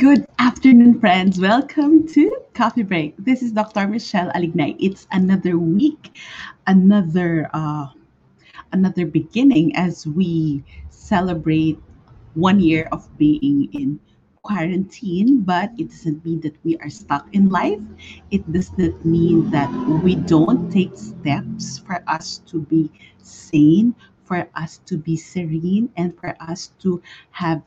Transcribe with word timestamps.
Good 0.00 0.24
afternoon, 0.38 0.98
friends. 0.98 1.38
Welcome 1.38 2.08
to 2.16 2.32
Coffee 2.54 2.84
Break. 2.84 3.12
This 3.18 3.42
is 3.42 3.52
Dr. 3.52 3.86
Michelle 3.86 4.32
Alignay. 4.32 4.74
It's 4.80 5.06
another 5.12 5.58
week, 5.58 6.16
another 6.66 7.50
uh, 7.52 7.88
another 8.72 9.04
beginning 9.04 9.76
as 9.76 10.06
we 10.06 10.64
celebrate 10.88 11.76
one 12.32 12.60
year 12.60 12.88
of 12.92 13.04
being 13.18 13.68
in 13.76 14.00
quarantine. 14.40 15.42
But 15.44 15.76
it 15.76 15.90
doesn't 15.90 16.24
mean 16.24 16.40
that 16.48 16.56
we 16.64 16.78
are 16.78 16.88
stuck 16.88 17.28
in 17.36 17.50
life. 17.50 17.84
It 18.30 18.40
does 18.50 18.72
not 18.78 19.04
mean 19.04 19.50
that 19.50 19.68
we 20.00 20.14
don't 20.16 20.72
take 20.72 20.96
steps 20.96 21.76
for 21.76 22.00
us 22.08 22.40
to 22.48 22.64
be 22.72 22.88
sane, 23.20 23.94
for 24.24 24.48
us 24.56 24.80
to 24.88 24.96
be 24.96 25.18
serene, 25.20 25.92
and 25.98 26.16
for 26.16 26.32
us 26.40 26.72
to 26.88 27.02
have 27.32 27.60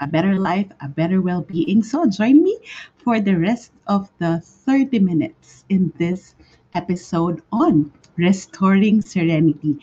a 0.00 0.06
better 0.06 0.38
life, 0.38 0.66
a 0.80 0.88
better 0.88 1.20
well 1.20 1.42
being. 1.42 1.82
So 1.82 2.08
join 2.08 2.42
me 2.42 2.58
for 2.96 3.20
the 3.20 3.36
rest 3.36 3.72
of 3.86 4.10
the 4.18 4.40
30 4.40 4.98
minutes 4.98 5.64
in 5.68 5.92
this 5.98 6.34
episode 6.74 7.42
on 7.52 7.92
restoring 8.16 9.02
serenity. 9.02 9.78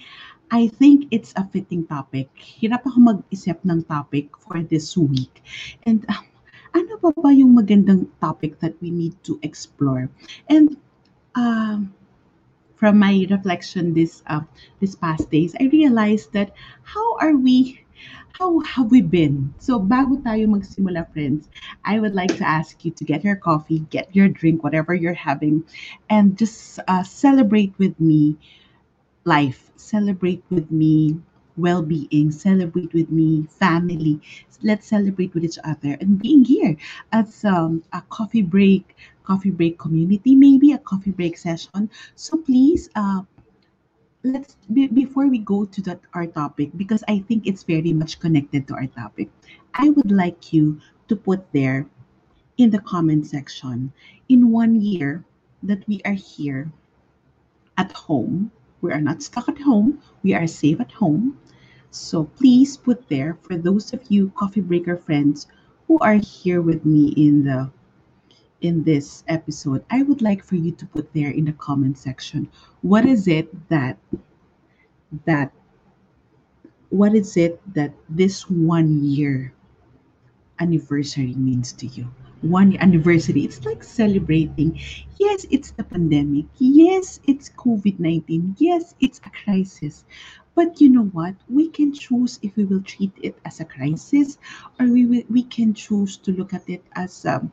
I 0.52 0.68
think 0.68 1.08
it's 1.12 1.34
a 1.36 1.44
fitting 1.44 1.86
topic. 1.88 2.32
Hirap 2.40 2.88
ako 2.88 3.00
mag-isip 3.00 3.60
ng 3.68 3.84
topic 3.84 4.32
for 4.40 4.64
this 4.64 4.96
week. 4.96 5.44
And 5.84 6.08
uh, 6.08 6.24
ano 6.72 6.96
ba 7.04 7.12
ba 7.12 7.36
yung 7.36 7.52
magandang 7.52 8.08
topic 8.24 8.60
that 8.64 8.80
we 8.80 8.88
need 8.88 9.12
to 9.28 9.36
explore? 9.44 10.08
And 10.48 10.80
um, 11.36 11.92
from 12.80 12.96
my 12.96 13.28
reflection 13.28 13.92
this 13.92 14.24
uh, 14.32 14.48
this 14.80 14.96
past 14.96 15.28
days, 15.28 15.52
I 15.60 15.68
realized 15.68 16.32
that 16.32 16.56
how 16.88 17.20
are 17.20 17.36
we 17.36 17.84
how 18.38 18.60
have 18.60 18.92
we 18.92 19.02
been? 19.02 19.54
So 19.58 19.82
bago 19.82 20.22
tayo 20.22 20.46
magsimula, 20.46 21.10
friends, 21.10 21.50
I 21.82 21.98
would 21.98 22.14
like 22.14 22.38
to 22.38 22.46
ask 22.46 22.86
you 22.86 22.92
to 22.94 23.04
get 23.04 23.24
your 23.26 23.36
coffee, 23.36 23.82
get 23.90 24.14
your 24.14 24.30
drink, 24.30 24.64
whatever 24.64 24.94
you're 24.94 25.18
having, 25.18 25.66
and 26.10 26.38
just 26.38 26.78
uh, 26.88 27.02
celebrate 27.02 27.74
with 27.82 27.98
me 28.00 28.38
life. 29.26 29.74
Celebrate 29.76 30.44
with 30.54 30.70
me 30.70 31.18
well-being. 31.58 32.30
Celebrate 32.30 32.94
with 32.94 33.10
me 33.10 33.50
family. 33.58 34.22
Let's 34.62 34.86
celebrate 34.86 35.34
with 35.34 35.44
each 35.44 35.58
other 35.64 35.98
and 35.98 36.22
being 36.22 36.46
here 36.46 36.78
as 37.12 37.42
um, 37.46 37.82
a 37.94 38.02
coffee 38.10 38.46
break, 38.46 38.96
coffee 39.26 39.50
break 39.50 39.82
community, 39.82 40.36
maybe 40.36 40.74
a 40.74 40.78
coffee 40.78 41.12
break 41.12 41.38
session. 41.38 41.90
So 42.14 42.38
please. 42.38 42.90
Uh, 42.94 43.26
let's 44.28 44.56
be, 44.72 44.88
before 44.88 45.28
we 45.28 45.40
go 45.40 45.66
to 45.66 45.82
that 45.82 46.00
our 46.14 46.28
topic 46.28 46.72
because 46.76 47.04
I 47.08 47.20
think 47.20 47.48
it's 47.48 47.64
very 47.64 47.94
much 47.94 48.20
connected 48.20 48.68
to 48.68 48.76
our 48.76 48.88
topic. 48.88 49.30
I 49.74 49.90
would 49.90 50.12
like 50.12 50.52
you 50.52 50.82
to 51.08 51.16
put 51.16 51.52
there 51.54 51.88
in 52.58 52.70
the 52.70 52.82
comment 52.82 53.28
section 53.28 53.94
in 54.28 54.52
one 54.52 54.82
year 54.82 55.24
that 55.64 55.88
we 55.88 56.02
are 56.06 56.18
here 56.18 56.72
at 57.78 57.92
home. 57.92 58.52
We 58.82 58.92
are 58.92 59.02
not 59.02 59.24
stuck 59.24 59.48
at 59.48 59.60
home. 59.60 60.02
We 60.24 60.34
are 60.34 60.48
safe 60.48 60.80
at 60.82 60.92
home. 60.92 61.40
So 61.92 62.26
please 62.26 62.78
put 62.78 63.08
there 63.08 63.38
for 63.42 63.58
those 63.58 63.94
of 63.94 64.02
you 64.10 64.32
coffee 64.36 64.62
breaker 64.62 64.98
friends 64.98 65.48
who 65.88 65.98
are 66.00 66.20
here 66.20 66.62
with 66.62 66.86
me 66.86 67.14
in 67.16 67.46
the 67.46 67.72
in 68.62 68.84
this 68.84 69.24
episode, 69.28 69.84
I 69.90 70.04
would 70.04 70.22
like 70.22 70.44
for 70.44 70.56
you 70.56 70.72
to 70.72 70.86
put 70.86 71.14
there 71.14 71.32
in 71.32 71.46
the 71.46 71.54
comment 71.54 71.98
section 71.98 72.50
what 72.82 73.06
is 73.06 73.28
it 73.28 73.48
that 73.70 73.98
that 75.26 75.52
what 76.90 77.16
is 77.16 77.36
it 77.36 77.62
that 77.74 77.92
this 78.10 78.50
one 78.50 79.04
year 79.04 79.54
anniversary 80.60 81.34
means 81.36 81.74
to 81.74 81.88
you? 81.88 82.08
One 82.42 82.72
year 82.72 82.82
anniversary, 82.82 83.44
it's 83.44 83.66
like 83.66 83.84
celebrating. 83.84 84.80
Yes, 85.18 85.46
it's 85.50 85.72
the 85.72 85.84
pandemic. 85.84 86.46
Yes, 86.58 87.20
it's 87.26 87.50
COVID 87.50 88.00
19. 88.00 88.56
Yes, 88.58 88.96
it's 89.00 89.20
a 89.26 89.30
crisis. 89.30 90.06
But 90.56 90.80
you 90.82 90.90
know 90.90 91.06
what? 91.06 91.36
We 91.50 91.70
can 91.70 91.94
choose 91.94 92.40
if 92.42 92.56
we 92.56 92.66
will 92.66 92.82
treat 92.82 93.12
it 93.22 93.38
as 93.46 93.60
a 93.60 93.66
crisis 93.66 94.38
or 94.80 94.88
we, 94.88 95.06
will, 95.06 95.24
we 95.30 95.44
can 95.44 95.74
choose 95.74 96.18
to 96.18 96.32
look 96.32 96.54
at 96.54 96.68
it 96.70 96.84
as 96.94 97.26
um, 97.26 97.52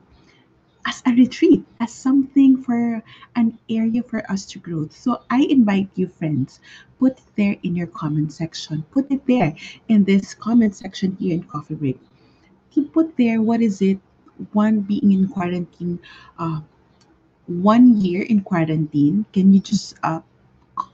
as 0.86 1.02
a 1.06 1.12
retreat, 1.12 1.64
as 1.80 1.92
something 1.92 2.62
for 2.62 3.02
an 3.36 3.58
area 3.68 4.02
for 4.02 4.20
us 4.30 4.44
to 4.46 4.58
grow. 4.58 4.88
So 4.90 5.22
I 5.30 5.46
invite 5.48 5.88
you, 5.94 6.08
friends, 6.08 6.60
put 6.98 7.18
it 7.18 7.24
there 7.36 7.56
in 7.62 7.76
your 7.76 7.86
comment 7.86 8.32
section. 8.32 8.84
Put 8.90 9.10
it 9.10 9.26
there 9.26 9.54
in 9.88 10.04
this 10.04 10.34
comment 10.34 10.76
section 10.76 11.16
here 11.18 11.34
in 11.34 11.44
Coffee 11.44 11.74
Break. 11.74 12.00
To 12.74 12.84
put 12.84 13.16
there 13.16 13.40
what 13.40 13.62
is 13.62 13.80
it, 13.80 13.98
one 14.52 14.80
being 14.80 15.12
in 15.12 15.28
quarantine, 15.28 16.00
uh, 16.38 16.60
one 17.46 17.96
year 18.00 18.22
in 18.22 18.40
quarantine. 18.40 19.26
Can 19.32 19.52
you 19.52 19.60
just 19.60 19.94
uh, 20.02 20.20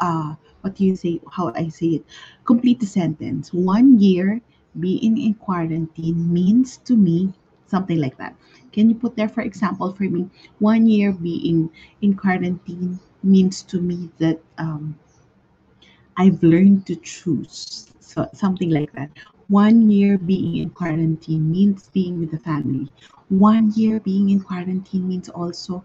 uh, 0.00 0.34
what 0.60 0.74
do 0.74 0.84
you 0.84 0.94
say? 0.96 1.20
How 1.32 1.52
I 1.54 1.68
say 1.68 2.00
it? 2.00 2.04
Complete 2.44 2.80
the 2.80 2.86
sentence. 2.86 3.52
One 3.52 3.98
year 3.98 4.40
being 4.78 5.18
in 5.18 5.34
quarantine 5.34 6.32
means 6.32 6.76
to 6.84 6.96
me 6.96 7.32
something 7.66 7.98
like 7.98 8.18
that. 8.18 8.36
Can 8.72 8.88
you 8.88 8.94
put 8.94 9.16
there, 9.16 9.28
for 9.28 9.42
example, 9.42 9.92
for 9.92 10.04
me, 10.04 10.28
one 10.58 10.86
year 10.86 11.12
being 11.12 11.70
in 12.00 12.14
quarantine 12.14 12.98
means 13.22 13.62
to 13.64 13.80
me 13.80 14.10
that 14.18 14.40
um, 14.58 14.98
I've 16.16 16.42
learned 16.42 16.86
to 16.86 16.96
choose. 16.96 17.92
So 18.00 18.28
something 18.32 18.70
like 18.70 18.92
that. 18.92 19.10
One 19.48 19.90
year 19.90 20.18
being 20.18 20.56
in 20.56 20.70
quarantine 20.70 21.50
means 21.50 21.88
being 21.92 22.20
with 22.20 22.30
the 22.30 22.38
family. 22.38 22.88
One 23.28 23.72
year 23.72 24.00
being 24.00 24.30
in 24.30 24.40
quarantine 24.40 25.08
means 25.08 25.28
also 25.28 25.84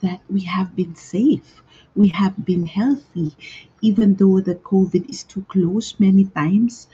that 0.00 0.20
we 0.28 0.40
have 0.40 0.74
been 0.74 0.94
safe. 0.96 1.62
We 1.94 2.08
have 2.08 2.44
been 2.44 2.66
healthy, 2.66 3.36
even 3.80 4.14
though 4.16 4.40
the 4.40 4.56
COVID 4.56 5.08
is 5.08 5.22
too 5.22 5.44
close 5.48 5.98
many 6.00 6.24
times. 6.24 6.88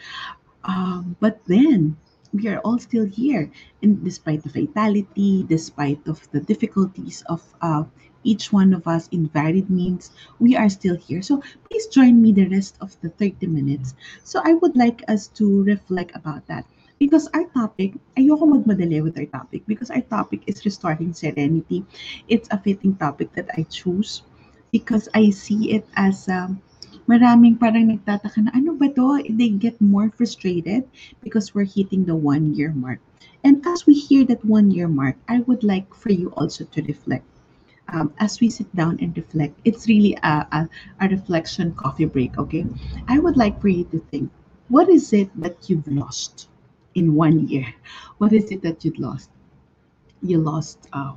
Um, 0.65 1.17
but 1.21 1.41
then 1.47 1.97
we 2.33 2.49
are 2.49 2.59
all 2.61 2.79
still 2.79 3.07
here. 3.07 3.51
And 3.83 4.03
despite 4.05 4.43
the 4.43 4.49
fatality 4.51 5.45
despite 5.49 6.07
of 6.07 6.31
the 6.31 6.41
difficulties 6.41 7.23
of 7.29 7.43
uh, 7.61 7.85
each 8.25 8.53
one 8.53 8.73
of 8.75 8.87
us 8.87 9.09
in 9.09 9.29
varied 9.29 9.71
means 9.71 10.11
we 10.39 10.57
are 10.57 10.69
still 10.69 10.97
here. 10.97 11.23
So 11.23 11.43
please 11.69 11.87
join 11.87 12.21
me 12.21 12.33
the 12.33 12.49
rest 12.49 12.77
of 12.81 12.97
the 13.01 13.09
30 13.11 13.47
minutes. 13.47 13.95
So 14.25 14.41
i 14.45 14.55
would 14.55 14.77
like 14.77 15.03
us 15.09 15.29
to 15.41 15.63
reflect 15.65 16.15
about 16.15 16.47
that. 16.47 16.67
Because 16.99 17.29
our 17.33 17.49
topic 17.57 17.97
ayoko 18.17 18.45
magmadali 18.45 19.03
with 19.03 19.17
our 19.17 19.25
topic 19.25 19.65
because 19.67 19.91
our 19.91 20.05
topic 20.05 20.45
is 20.47 20.65
restoring 20.65 21.15
serenity. 21.15 21.85
It's 22.29 22.49
a 22.53 22.61
fitting 22.61 22.95
topic 22.97 23.33
that 23.35 23.49
i 23.57 23.65
choose 23.73 24.23
because 24.71 25.09
i 25.15 25.31
see 25.31 25.73
it 25.73 25.89
as 25.97 26.29
um, 26.29 26.61
maraming 27.09 27.61
parang 27.61 27.88
nagtataka 27.88 28.44
na, 28.44 28.50
ano 28.53 28.75
ba 28.75 28.88
to? 28.93 29.22
They 29.28 29.49
get 29.49 29.81
more 29.81 30.11
frustrated 30.11 30.84
because 31.22 31.55
we're 31.55 31.69
hitting 31.69 32.05
the 32.05 32.16
one 32.16 32.55
year 32.55 32.72
mark. 32.72 33.00
And 33.44 33.65
as 33.66 33.87
we 33.87 33.94
hear 33.94 34.25
that 34.27 34.44
one 34.44 34.71
year 34.71 34.88
mark, 34.88 35.16
I 35.28 35.41
would 35.49 35.65
like 35.65 35.89
for 35.94 36.12
you 36.12 36.28
also 36.37 36.65
to 36.65 36.83
reflect. 36.83 37.25
Um, 37.89 38.12
as 38.19 38.39
we 38.39 38.50
sit 38.50 38.71
down 38.77 38.99
and 39.00 39.16
reflect, 39.16 39.59
it's 39.65 39.89
really 39.89 40.15
a, 40.22 40.47
a, 40.53 40.69
a 41.00 41.09
reflection 41.09 41.75
coffee 41.75 42.05
break, 42.05 42.39
okay? 42.39 42.66
I 43.09 43.19
would 43.19 43.37
like 43.37 43.60
for 43.60 43.69
you 43.69 43.84
to 43.91 43.99
think 44.10 44.31
what 44.69 44.89
is 44.89 45.12
it 45.12 45.28
that 45.41 45.69
you've 45.69 45.89
lost 45.89 46.49
in 46.94 47.15
one 47.15 47.49
year? 47.49 47.66
What 48.19 48.33
is 48.33 48.53
it 48.53 48.62
that 48.62 48.84
you've 48.84 48.99
lost? 48.99 49.31
You 50.22 50.39
lost 50.39 50.87
uh, 50.93 51.15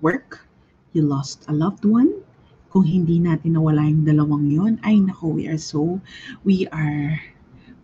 work, 0.00 0.44
you 0.92 1.02
lost 1.02 1.46
a 1.48 1.52
loved 1.52 1.84
one, 1.84 2.20
kung 2.70 2.86
hindi 2.86 3.18
natin 3.18 3.58
nawala 3.58 3.82
yung 3.90 4.06
dalawang 4.06 4.46
yon, 4.46 4.72
ay 4.86 5.02
nako, 5.02 5.34
we 5.34 5.50
are 5.50 5.58
so, 5.58 5.98
we 6.46 6.70
are, 6.70 7.18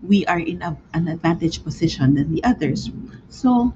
we 0.07 0.23
are 0.31 0.39
in 0.39 0.63
a, 0.63 0.79
an 0.95 1.11
advantage 1.11 1.63
position 1.67 2.15
than 2.15 2.31
the 2.31 2.43
others. 2.47 2.95
So, 3.29 3.75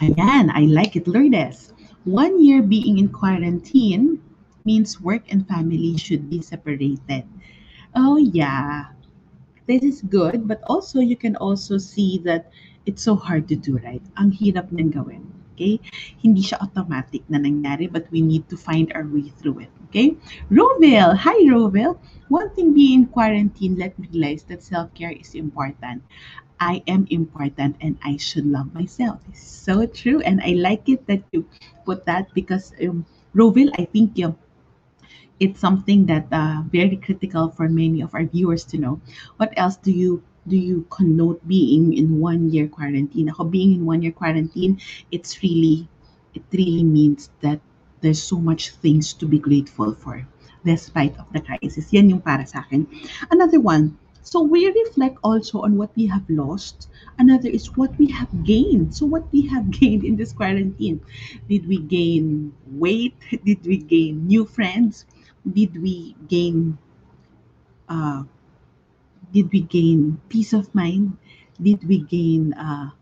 ayan, 0.00 0.48
I 0.48 0.64
like 0.72 0.96
it, 0.96 1.04
Lourdes. 1.04 1.76
One 2.04 2.40
year 2.40 2.64
being 2.64 2.98
in 2.98 3.08
quarantine 3.08 4.20
means 4.64 5.00
work 5.00 5.28
and 5.28 5.46
family 5.46 5.96
should 5.96 6.28
be 6.28 6.40
separated. 6.40 7.24
Oh 7.94 8.16
yeah, 8.16 8.92
this 9.66 9.82
is 9.84 10.02
good, 10.02 10.48
but 10.48 10.60
also 10.66 11.00
you 11.00 11.16
can 11.16 11.36
also 11.36 11.78
see 11.78 12.18
that 12.24 12.50
it's 12.84 13.02
so 13.02 13.16
hard 13.16 13.48
to 13.48 13.56
do, 13.56 13.78
right? 13.78 14.02
Ang 14.16 14.32
hirap 14.32 14.72
nang 14.72 14.90
gawin. 14.90 15.24
Okay? 15.54 15.78
Hindi 16.18 16.42
siya 16.42 16.58
automatic 16.60 17.22
na 17.30 17.38
nangyari, 17.38 17.86
but 17.86 18.10
we 18.10 18.20
need 18.20 18.50
to 18.50 18.58
find 18.58 18.90
our 18.92 19.06
way 19.06 19.30
through 19.38 19.64
it. 19.64 19.72
Okay? 19.88 20.18
Rovel! 20.50 21.14
Hi, 21.14 21.38
Rovel! 21.46 21.96
One 22.28 22.50
thing 22.58 22.74
being 22.74 23.06
in 23.06 23.06
quarantine, 23.06 23.78
let 23.78 23.94
me 23.94 24.10
realize 24.10 24.42
that 24.50 24.66
self-care 24.66 25.14
is 25.14 25.38
important. 25.38 26.02
I 26.58 26.82
am 26.86 27.06
important 27.10 27.76
and 27.80 27.98
I 28.02 28.16
should 28.16 28.46
love 28.46 28.74
myself. 28.74 29.20
It's 29.28 29.42
so 29.42 29.86
true. 29.86 30.20
And 30.22 30.40
I 30.42 30.58
like 30.58 30.88
it 30.88 31.06
that 31.06 31.22
you 31.30 31.46
put 31.84 32.06
that 32.06 32.32
because, 32.34 32.72
um, 32.82 33.06
Rovel, 33.34 33.70
I 33.78 33.84
think 33.84 34.18
um, 34.22 34.38
it's 35.40 35.60
something 35.60 36.06
that 36.06 36.26
uh, 36.32 36.62
very 36.70 36.96
critical 36.96 37.50
for 37.50 37.68
many 37.68 38.00
of 38.02 38.14
our 38.14 38.24
viewers 38.24 38.64
to 38.70 38.78
know. 38.78 39.00
What 39.36 39.52
else 39.56 39.76
do 39.76 39.90
you 39.90 40.22
do 40.48 40.56
you 40.56 40.86
connote 40.90 41.40
being 41.48 41.92
in 41.94 42.20
one 42.20 42.50
year 42.50 42.68
quarantine? 42.68 43.28
Ako, 43.30 43.44
being 43.44 43.74
in 43.74 43.86
one 43.86 44.02
year 44.02 44.12
quarantine, 44.12 44.80
it's 45.10 45.42
really, 45.42 45.88
it 46.34 46.42
really 46.52 46.84
means 46.84 47.30
that 47.40 47.60
there's 48.00 48.22
so 48.22 48.36
much 48.36 48.70
things 48.84 49.12
to 49.14 49.26
be 49.26 49.38
grateful 49.38 49.94
for 49.94 50.26
despite 50.64 51.16
of 51.18 51.28
the 51.32 51.40
crisis. 51.40 51.92
Yan 51.92 52.08
yung 52.08 52.20
para 52.20 52.44
sa 52.46 52.64
akin. 52.64 52.88
Another 53.30 53.60
one, 53.60 53.96
so 54.24 54.40
we 54.40 54.64
reflect 54.68 55.20
also 55.22 55.60
on 55.60 55.76
what 55.76 55.92
we 55.96 56.08
have 56.08 56.24
lost. 56.28 56.88
Another 57.20 57.48
is 57.48 57.76
what 57.76 57.92
we 58.00 58.08
have 58.08 58.32
gained. 58.44 58.96
So 58.96 59.04
what 59.04 59.28
we 59.32 59.44
have 59.52 59.70
gained 59.78 60.04
in 60.04 60.16
this 60.16 60.32
quarantine. 60.32 61.00
Did 61.48 61.68
we 61.68 61.78
gain 61.78 62.52
weight? 62.72 63.14
Did 63.44 63.64
we 63.64 63.84
gain 63.84 64.26
new 64.26 64.48
friends? 64.48 65.04
Did 65.44 65.76
we 65.76 66.16
gain 66.28 66.76
uh, 67.88 68.24
did 69.34 69.50
we 69.50 69.66
gain 69.66 70.22
peace 70.30 70.54
of 70.54 70.70
mind? 70.78 71.18
Did 71.58 71.82
we 71.90 72.06
gain 72.06 72.54
uh, 72.54 72.94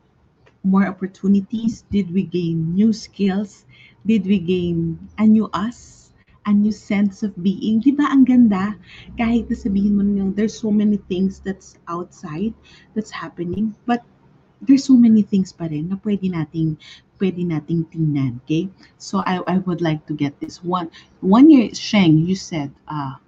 more 0.64 0.88
opportunities? 0.88 1.84
Did 1.93 2.08
we 2.08 2.25
gain 2.25 2.73
new 2.73 2.93
skills? 2.96 3.69
Did 4.08 4.25
we 4.25 4.40
gain 4.40 4.96
a 5.20 5.29
new 5.29 5.52
us? 5.52 6.11
A 6.49 6.52
new 6.52 6.73
sense 6.73 7.23
of 7.23 7.37
being? 7.38 7.79
Di 7.84 7.93
ba 7.94 8.08
ang 8.11 8.25
ganda? 8.25 8.75
Kahit 9.14 9.46
na 9.46 9.55
sabihin 9.55 9.94
mo 9.94 10.02
nyo, 10.02 10.34
there's 10.34 10.56
so 10.56 10.73
many 10.75 10.99
things 11.06 11.38
that's 11.38 11.79
outside 11.87 12.50
that's 12.96 13.14
happening, 13.14 13.76
but 13.87 14.02
there's 14.58 14.82
so 14.82 14.96
many 14.99 15.23
things 15.23 15.55
pa 15.55 15.70
rin 15.70 15.93
na 15.93 16.00
pwede 16.02 16.26
nating 16.32 16.75
pwede 17.23 17.46
nating 17.46 17.87
tingnan, 17.94 18.43
okay? 18.43 18.67
So 18.99 19.23
I, 19.23 19.38
I 19.46 19.62
would 19.62 19.79
like 19.79 20.02
to 20.11 20.14
get 20.19 20.34
this 20.43 20.58
one. 20.67 20.90
One 21.23 21.46
year, 21.46 21.70
Sheng, 21.70 22.26
you 22.26 22.34
said, 22.34 22.75
uh, 22.90 23.23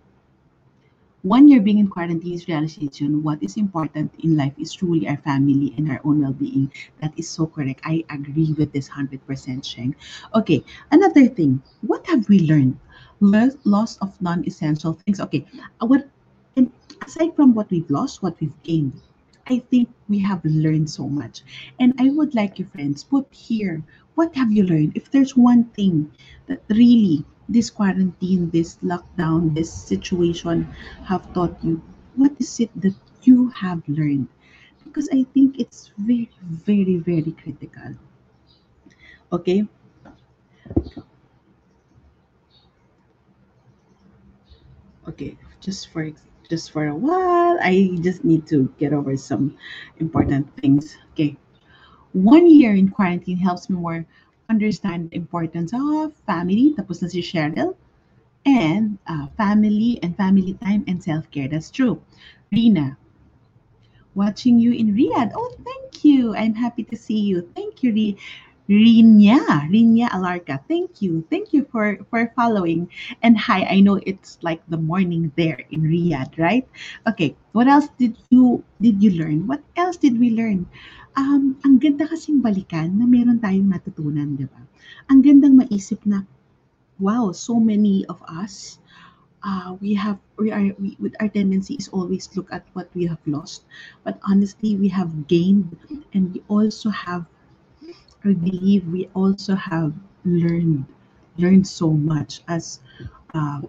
one 1.25 1.49
year 1.49 1.61
being 1.61 1.79
in 1.79 1.88
quarantine 1.88 2.38
realization 2.47 3.23
what 3.23 3.43
is 3.43 3.56
important 3.56 4.12
in 4.23 4.37
life 4.37 4.53
is 4.59 4.73
truly 4.75 5.09
our 5.09 5.17
family 5.17 5.75
and 5.76 5.91
our 5.91 6.00
own 6.05 6.21
well-being. 6.21 6.71
That 7.00 7.12
is 7.17 7.29
so 7.29 7.47
correct. 7.47 7.81
I 7.85 8.05
agree 8.11 8.53
with 8.53 8.73
this 8.73 8.88
100% 8.91 9.65
Sheng. 9.65 9.97
Okay, 10.35 10.62
another 10.93 11.26
thing. 11.26 11.62
What 11.81 12.06
have 12.06 12.29
we 12.29 12.41
learned? 12.41 12.79
Lo- 13.21 13.56
Loss 13.65 13.99
of 13.99 14.21
non-essential 14.21 14.93
things. 14.93 15.19
Okay, 15.21 15.47
what 15.81 16.06
and 16.56 16.71
aside 17.05 17.35
from 17.35 17.55
what 17.55 17.70
we've 17.70 17.91
lost, 17.91 18.23
what 18.23 18.38
we've 18.41 18.62
gained, 18.62 19.00
I 19.49 19.61
think 19.70 19.88
we 20.09 20.19
have 20.20 20.44
learned 20.44 20.91
so 20.91 21.09
much. 21.09 21.43
And 21.81 21.94
I 21.99 22.11
would 22.11 22.35
like 22.35 22.59
you 22.59 22.67
friends 22.67 23.03
put 23.03 23.27
here 23.32 23.82
what 24.15 24.35
have 24.37 24.53
you 24.53 24.62
learned? 24.62 24.93
If 24.97 25.11
there's 25.11 25.37
one 25.37 25.65
thing 25.75 26.12
that 26.47 26.62
really 26.69 27.25
this 27.49 27.70
quarantine, 27.70 28.50
this 28.50 28.76
lockdown, 28.82 29.55
this 29.55 29.73
situation 29.73 30.64
have 31.05 31.32
taught 31.35 31.56
you, 31.62 31.82
what 32.17 32.32
is 32.38 32.61
it 32.61 32.70
that 32.81 32.94
you 33.23 33.49
have 33.50 33.82
learned? 33.88 34.29
Because 34.85 35.08
I 35.12 35.25
think 35.35 35.58
it's 35.58 35.91
very, 35.99 36.31
very, 36.43 36.96
very 36.96 37.32
critical. 37.32 37.94
Okay? 39.32 39.67
Okay, 45.08 45.37
just 45.61 45.88
for 45.93 46.11
just 46.49 46.70
for 46.70 46.87
a 46.88 46.94
while, 46.94 47.58
I 47.61 47.96
just 48.00 48.25
need 48.25 48.46
to 48.49 48.73
get 48.79 48.93
over 48.93 49.17
some 49.17 49.56
important 49.99 50.49
things. 50.61 50.96
Okay. 51.12 51.37
One 52.12 52.46
year 52.46 52.75
in 52.75 52.88
quarantine 52.91 53.38
helps 53.38 53.69
me 53.69 53.76
more 53.76 54.06
understand 54.49 55.11
the 55.11 55.17
importance 55.17 55.73
of 55.73 56.14
family, 56.26 56.75
tapos 56.76 57.02
na 57.02 57.08
si 57.08 57.20
Cheryl, 57.23 57.76
and 58.44 58.99
uh, 59.08 59.26
family 59.37 59.99
and 60.02 60.17
family 60.17 60.55
time 60.61 60.85
and 60.87 61.02
self-care. 61.02 61.49
That's 61.49 61.70
true. 61.70 62.00
Rina, 62.52 62.96
watching 64.14 64.58
you 64.58 64.73
in 64.73 64.94
Riyadh. 64.94 65.32
Oh, 65.35 65.55
thank 65.64 66.05
you. 66.05 66.35
I'm 66.37 66.55
happy 66.55 66.85
to 66.85 66.96
see 66.96 67.19
you. 67.20 67.49
Thank 67.55 67.82
you, 67.82 67.93
Ri- 67.93 68.17
Rinya, 68.64 69.69
Rinya 69.69 70.08
Alarka. 70.08 70.56
Thank 70.64 71.05
you. 71.05 71.25
Thank 71.28 71.52
you 71.52 71.69
for 71.69 72.00
for 72.08 72.32
following. 72.32 72.88
And 73.20 73.37
hi, 73.37 73.69
I 73.69 73.84
know 73.84 74.00
it's 74.00 74.40
like 74.40 74.64
the 74.72 74.81
morning 74.81 75.32
there 75.37 75.61
in 75.69 75.84
Riyadh, 75.84 76.40
right? 76.40 76.64
Okay. 77.05 77.37
What 77.52 77.69
else 77.69 77.93
did 78.00 78.16
you 78.32 78.64
did 78.81 79.05
you 79.05 79.20
learn? 79.20 79.44
What 79.44 79.61
else 79.76 80.00
did 80.00 80.16
we 80.16 80.32
learn? 80.32 80.64
Um, 81.14 81.61
ang 81.62 81.78
ganda 81.78 82.08
kasing 82.08 82.43
balikan 82.43 82.99
na 82.99 83.06
meron 83.06 83.38
tayong 83.38 83.70
natutunan, 83.70 84.34
di 84.34 84.50
ba? 84.50 84.58
Ang 85.12 85.22
gandang 85.22 85.55
maisip 85.55 86.02
na, 86.02 86.26
wow, 86.99 87.31
so 87.31 87.60
many 87.62 88.02
of 88.10 88.19
us 88.26 88.82
uh, 89.44 89.76
we 89.81 89.94
have 89.94 90.19
we 90.38 90.50
are 90.50 90.72
we, 90.81 90.96
with 90.99 91.14
our 91.20 91.28
tendency 91.28 91.75
is 91.75 91.88
always 91.93 92.28
look 92.34 92.49
at 92.50 92.64
what 92.72 92.88
we 92.96 93.05
have 93.06 93.20
lost 93.26 93.64
but 94.02 94.19
honestly 94.26 94.75
we 94.76 94.88
have 94.88 95.28
gained 95.28 95.76
and 96.17 96.34
we 96.34 96.43
also 96.49 96.88
have 96.88 97.28
believe 98.32 98.88
we 98.88 99.09
also 99.12 99.55
have 99.55 99.93
learned 100.25 100.87
learned 101.37 101.67
so 101.67 101.91
much. 101.93 102.41
As 102.49 102.81
uh, 103.35 103.61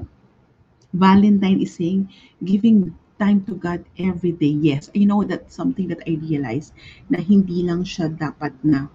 valentine 0.93 1.59
is 1.61 1.75
saying 1.75 2.09
giving 2.43 2.95
time 3.19 3.43
to 3.45 3.53
god 3.55 3.83
every 3.99 4.31
day. 4.31 4.53
Yes 4.69 4.89
you 4.93 5.05
know 5.05 5.23
that's 5.23 5.55
something 5.55 5.87
that 5.89 6.01
i 6.07 6.17
realized 6.21 6.73
na 7.09 7.19
hindi 7.21 7.61
lang 7.63 7.83
siya 7.85 8.09
dapat 8.09 8.53
na. 8.63 8.87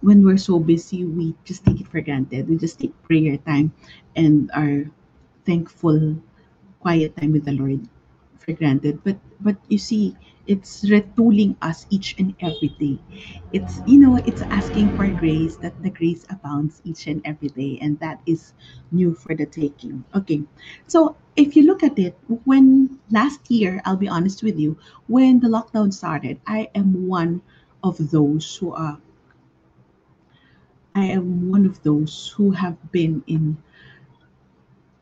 When 0.00 0.22
we're 0.24 0.36
so 0.38 0.58
busy 0.60 1.04
we 1.04 1.34
just 1.44 1.64
take 1.64 1.80
it 1.80 1.88
for 1.88 2.00
granted. 2.00 2.48
We 2.48 2.56
just 2.56 2.78
take 2.78 2.92
prayer 3.02 3.36
time 3.38 3.72
and 4.14 4.50
our 4.54 4.90
thankful 5.46 6.20
quiet 6.80 7.16
time 7.16 7.32
with 7.32 7.44
the 7.44 7.52
Lord 7.56 7.88
for 8.38 8.52
granted. 8.52 9.00
But 9.04 9.18
but 9.40 9.56
you 9.68 9.78
see, 9.78 10.14
it's 10.46 10.84
retooling 10.84 11.56
us 11.62 11.86
each 11.90 12.14
and 12.18 12.34
every 12.40 12.68
day. 12.78 12.98
It's 13.52 13.80
you 13.86 13.98
know, 13.98 14.18
it's 14.24 14.42
asking 14.50 14.90
for 14.92 15.08
grace 15.08 15.56
that 15.58 15.80
the 15.82 15.90
grace 15.90 16.26
abounds 16.30 16.80
each 16.84 17.06
and 17.06 17.22
every 17.24 17.48
day, 17.48 17.78
and 17.80 17.98
that 18.00 18.20
is 18.26 18.52
new 18.92 19.14
for 19.14 19.34
the 19.34 19.46
taking. 19.46 20.04
Okay, 20.14 20.42
so 20.86 21.16
if 21.36 21.56
you 21.56 21.62
look 21.64 21.82
at 21.82 21.98
it, 21.98 22.16
when 22.44 22.98
last 23.10 23.50
year, 23.50 23.80
I'll 23.84 23.96
be 23.96 24.08
honest 24.08 24.42
with 24.42 24.58
you, 24.58 24.76
when 25.06 25.40
the 25.40 25.48
lockdown 25.48 25.92
started, 25.92 26.40
I 26.46 26.68
am 26.74 27.06
one 27.08 27.42
of 27.82 28.10
those 28.10 28.56
who 28.56 28.72
are 28.72 28.98
I 30.94 31.04
am 31.06 31.50
one 31.50 31.66
of 31.66 31.82
those 31.82 32.28
who 32.36 32.50
have 32.52 32.90
been 32.90 33.22
in 33.26 33.58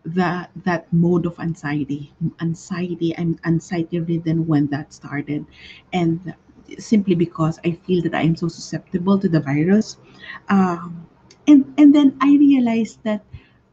that 0.05 0.51
that 0.65 0.93
mode 0.93 1.27
of 1.27 1.39
anxiety 1.39 2.13
anxiety 2.41 3.17
i'm 3.19 3.39
anxiety 3.45 4.01
ridden 4.01 4.47
when 4.47 4.67
that 4.69 4.93
started. 4.93 5.47
And 5.93 6.35
simply 6.79 7.15
because 7.15 7.59
i 7.65 7.73
feel 7.73 8.03
that 8.03 8.15
i 8.15 8.23
am 8.23 8.37
so 8.37 8.49
susceptible 8.49 9.19
to 9.19 9.29
the 9.29 9.41
virus. 9.41 9.99
Um, 10.49 11.07
and 11.47 11.73
and 11.79 11.95
then 11.95 12.17
i 12.21 12.37
realized 12.37 12.99
that 13.05 13.25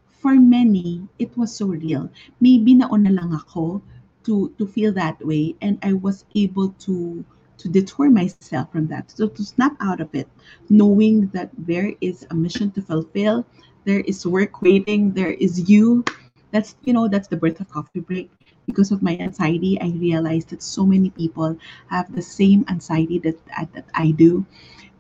for 0.07 0.35
many 0.35 1.07
it 1.17 1.35
was 1.37 1.55
so 1.55 1.67
real. 1.67 2.09
Maybe 2.41 2.75
nauna 2.75 3.09
lang 3.15 3.33
ako 3.33 3.81
to 4.25 4.53
to 4.57 4.67
feel 4.67 4.91
that 4.93 5.17
way 5.25 5.55
and 5.61 5.79
i 5.81 5.93
was 5.93 6.25
able 6.35 6.69
to 6.85 7.23
to 7.59 7.67
detour 7.67 8.09
myself 8.09 8.71
from 8.71 8.87
that. 8.87 9.11
So 9.11 9.27
to 9.27 9.43
snap 9.43 9.75
out 9.79 9.99
of 9.99 10.13
it. 10.15 10.27
Knowing 10.69 11.27
that 11.33 11.51
there 11.57 11.93
is 12.01 12.25
a 12.29 12.35
mission 12.35 12.71
to 12.71 12.81
fulfill 12.81 13.45
there 13.89 14.05
is 14.05 14.27
work 14.27 14.61
waiting 14.61 15.25
there 15.25 15.33
is 15.49 15.69
you. 15.69 16.05
That's 16.51 16.75
you 16.85 16.93
know 16.93 17.07
that's 17.09 17.27
the 17.29 17.37
birth 17.37 17.59
of 17.61 17.69
coffee 17.73 18.05
break. 18.05 18.31
Because 18.69 18.91
of 18.93 19.01
my 19.01 19.17
anxiety 19.17 19.81
i 19.81 19.89
realized 19.97 20.49
that 20.53 20.61
so 20.61 20.85
many 20.85 21.09
people 21.09 21.57
have 21.89 22.13
the 22.13 22.21
same 22.21 22.65
anxiety 22.69 23.17
that 23.25 23.37
that 23.73 23.85
i 23.97 24.11
do 24.11 24.45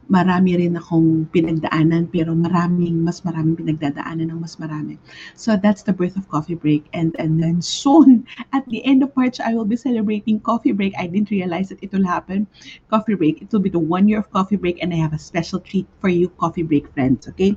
marami 0.09 0.57
rin 0.57 0.73
akong 0.73 1.29
pinagdaanan 1.29 2.09
pero 2.09 2.33
maraming 2.33 3.05
mas 3.05 3.21
maraming 3.21 3.53
pinagdadaanan 3.53 4.33
ng 4.33 4.41
mas 4.41 4.57
marami. 4.57 4.97
So 5.37 5.53
that's 5.53 5.85
the 5.85 5.93
birth 5.93 6.17
of 6.17 6.25
Coffee 6.33 6.57
Break 6.57 6.89
and 6.97 7.13
and 7.21 7.37
then 7.37 7.61
soon 7.61 8.25
at 8.57 8.65
the 8.73 8.81
end 8.83 9.05
of 9.05 9.13
March 9.13 9.37
I 9.37 9.53
will 9.53 9.69
be 9.69 9.77
celebrating 9.77 10.41
Coffee 10.41 10.73
Break. 10.73 10.97
I 10.97 11.05
didn't 11.05 11.29
realize 11.29 11.69
that 11.69 11.85
it 11.85 11.93
will 11.93 12.09
happen. 12.09 12.49
Coffee 12.89 13.13
Break. 13.13 13.45
It 13.45 13.53
will 13.53 13.61
be 13.61 13.69
the 13.69 13.79
one 13.79 14.09
year 14.09 14.17
of 14.17 14.33
Coffee 14.33 14.57
Break 14.57 14.81
and 14.81 14.89
I 14.91 14.97
have 14.97 15.13
a 15.13 15.21
special 15.21 15.61
treat 15.61 15.85
for 16.01 16.09
you 16.09 16.33
Coffee 16.41 16.65
Break 16.65 16.89
friends, 16.97 17.29
okay? 17.29 17.53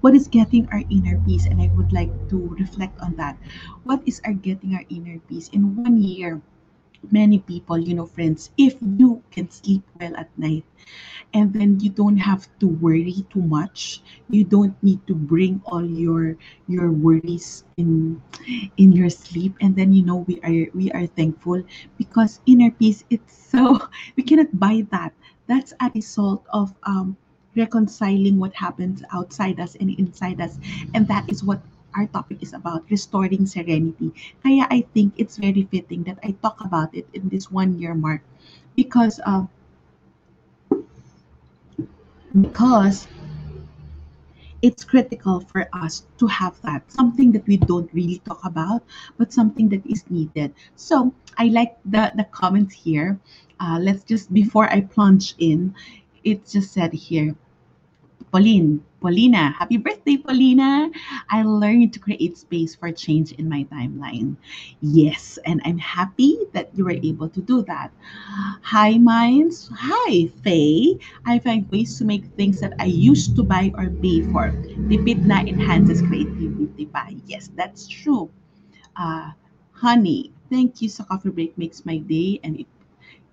What 0.00 0.14
is 0.14 0.30
getting 0.30 0.70
our 0.70 0.86
inner 0.86 1.18
peace 1.26 1.50
and 1.50 1.58
I 1.58 1.66
would 1.74 1.90
like 1.90 2.14
to 2.30 2.54
reflect 2.54 2.94
on 3.02 3.18
that. 3.18 3.34
What 3.82 4.06
is 4.06 4.22
our 4.22 4.38
getting 4.38 4.78
our 4.78 4.86
inner 4.86 5.18
peace 5.26 5.50
in 5.50 5.74
one 5.74 5.98
year? 5.98 6.38
Many 7.10 7.38
people, 7.38 7.78
you 7.78 7.94
know, 7.94 8.06
friends, 8.06 8.50
if 8.56 8.76
you 8.80 9.22
can 9.30 9.50
sleep 9.50 9.82
well 10.00 10.16
at 10.16 10.30
night, 10.38 10.64
and 11.34 11.52
then 11.52 11.80
you 11.80 11.90
don't 11.90 12.16
have 12.18 12.48
to 12.60 12.66
worry 12.66 13.24
too 13.30 13.42
much. 13.42 14.02
You 14.30 14.44
don't 14.44 14.76
need 14.82 15.06
to 15.06 15.14
bring 15.14 15.62
all 15.66 15.84
your 15.84 16.36
your 16.68 16.90
worries 16.90 17.64
in 17.76 18.20
in 18.76 18.92
your 18.92 19.10
sleep. 19.10 19.54
And 19.60 19.76
then 19.76 19.92
you 19.92 20.02
know 20.04 20.24
we 20.26 20.40
are 20.42 20.70
we 20.74 20.90
are 20.92 21.06
thankful 21.06 21.62
because 21.98 22.40
inner 22.46 22.70
peace 22.70 23.04
it's 23.10 23.34
so 23.34 23.78
we 24.16 24.22
cannot 24.22 24.58
buy 24.58 24.86
that. 24.90 25.12
That's 25.46 25.72
a 25.80 25.90
result 25.94 26.44
of 26.52 26.74
um 26.84 27.16
reconciling 27.56 28.38
what 28.38 28.54
happens 28.54 29.02
outside 29.12 29.60
us 29.60 29.76
and 29.76 29.90
inside 29.98 30.40
us. 30.40 30.58
And 30.94 31.08
that 31.08 31.24
is 31.28 31.42
what 31.44 31.60
our 31.96 32.06
topic 32.06 32.42
is 32.42 32.52
about 32.52 32.84
restoring 32.90 33.46
serenity. 33.46 34.12
Kaya 34.42 34.68
I 34.70 34.84
think 34.92 35.14
it's 35.16 35.36
very 35.40 35.64
fitting 35.72 36.04
that 36.04 36.18
I 36.22 36.36
talk 36.44 36.60
about 36.60 36.94
it 36.94 37.08
in 37.16 37.28
this 37.28 37.50
one 37.50 37.78
year 37.80 37.94
mark 37.94 38.20
because 38.76 39.18
uh, 39.24 39.48
because 42.36 43.08
it's 44.62 44.84
critical 44.84 45.40
for 45.40 45.68
us 45.72 46.04
to 46.18 46.26
have 46.26 46.60
that. 46.62 46.84
Something 46.90 47.32
that 47.32 47.46
we 47.46 47.56
don't 47.56 47.92
really 47.92 48.20
talk 48.24 48.44
about 48.44 48.82
but 49.16 49.32
something 49.32 49.68
that 49.70 49.84
is 49.86 50.04
needed. 50.10 50.52
So 50.76 51.12
i 51.38 51.48
like 51.48 51.76
the 51.84 52.12
the 52.16 52.24
comments 52.28 52.74
here. 52.74 53.18
Uh, 53.56 53.80
let's 53.80 54.04
just 54.04 54.28
before 54.36 54.68
i 54.68 54.84
plunge 54.84 55.32
in 55.40 55.72
it 56.28 56.44
just 56.44 56.76
said 56.76 56.92
here 56.92 57.32
Pauline, 58.32 58.82
Paulina, 59.00 59.50
happy 59.56 59.76
birthday, 59.76 60.16
Paulina. 60.16 60.90
I 61.30 61.42
learned 61.42 61.92
to 61.94 62.00
create 62.00 62.36
space 62.36 62.74
for 62.74 62.90
change 62.92 63.32
in 63.32 63.48
my 63.48 63.64
timeline. 63.72 64.36
Yes, 64.80 65.38
and 65.46 65.60
I'm 65.64 65.78
happy 65.78 66.36
that 66.52 66.70
you 66.74 66.84
were 66.84 66.98
able 67.02 67.28
to 67.30 67.40
do 67.40 67.62
that. 67.64 67.92
Hi, 68.62 68.98
Minds. 68.98 69.70
Hi, 69.72 70.28
Faye. 70.44 70.98
I 71.24 71.38
find 71.38 71.70
ways 71.70 71.96
to 71.98 72.04
make 72.04 72.26
things 72.36 72.60
that 72.60 72.74
I 72.78 72.86
used 72.86 73.36
to 73.36 73.42
buy 73.42 73.72
or 73.78 73.88
pay 74.02 74.20
for. 74.32 74.50
Tipid 74.90 75.24
na 75.24 75.40
enhances 75.46 76.02
creativity 76.02 76.86
pa. 76.86 77.08
Yes, 77.26 77.50
that's 77.56 77.86
true. 77.88 78.28
Uh, 78.96 79.32
honey, 79.72 80.32
thank 80.50 80.80
you 80.82 80.88
sa 80.88 81.04
coffee 81.04 81.30
break 81.30 81.56
makes 81.58 81.84
my 81.86 81.98
day 81.98 82.40
and 82.44 82.58
it 82.60 82.68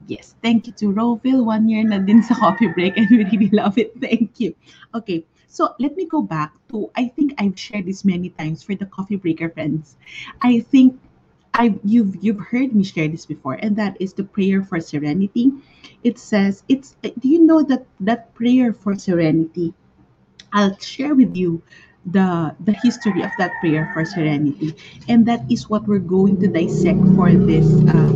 Yes, 0.08 0.36
thank 0.42 0.68
you 0.68 0.74
to 0.74 0.92
Roville. 0.92 1.46
One 1.46 1.70
year 1.70 1.84
na 1.84 2.00
din 2.00 2.24
sa 2.24 2.36
coffee 2.36 2.68
break 2.68 2.98
and 2.98 3.08
we 3.10 3.24
really 3.24 3.50
love 3.52 3.78
it. 3.78 3.96
Thank 4.02 4.40
you. 4.40 4.56
Okay, 4.94 5.24
so 5.48 5.76
let 5.80 5.96
me 5.96 6.06
go 6.06 6.22
back 6.22 6.52
to, 6.70 6.92
I 6.96 7.08
think 7.08 7.36
I've 7.38 7.58
shared 7.58 7.86
this 7.86 8.04
many 8.04 8.30
times 8.30 8.64
for 8.64 8.76
the 8.76 8.86
coffee 8.86 9.16
breaker 9.16 9.50
friends. 9.50 9.96
I 10.42 10.60
think 10.60 11.00
I 11.54 11.78
you've 11.86 12.18
you've 12.20 12.42
heard 12.50 12.74
me 12.74 12.84
share 12.84 13.08
this 13.08 13.26
before, 13.26 13.62
and 13.62 13.78
that 13.78 13.96
is 14.02 14.14
the 14.14 14.24
prayer 14.26 14.64
for 14.66 14.82
serenity. 14.82 15.54
It 16.04 16.18
says 16.18 16.64
it's 16.68 16.98
do 17.04 17.30
you 17.30 17.46
know 17.46 17.62
that 17.70 17.86
that 18.02 18.34
prayer 18.34 18.74
for 18.74 18.98
serenity? 18.98 19.74
I'll 20.52 20.76
share 20.82 21.14
with 21.14 21.38
you 21.38 21.62
the 22.10 22.58
the 22.60 22.74
history 22.74 23.22
of 23.22 23.32
that 23.38 23.54
prayer 23.62 23.90
for 23.94 24.04
serenity, 24.04 24.74
and 25.08 25.26
that 25.30 25.46
is 25.50 25.70
what 25.70 25.86
we're 25.88 26.02
going 26.04 26.42
to 26.42 26.48
dissect 26.50 27.06
for 27.14 27.30
this 27.32 27.70
uh, 27.88 28.10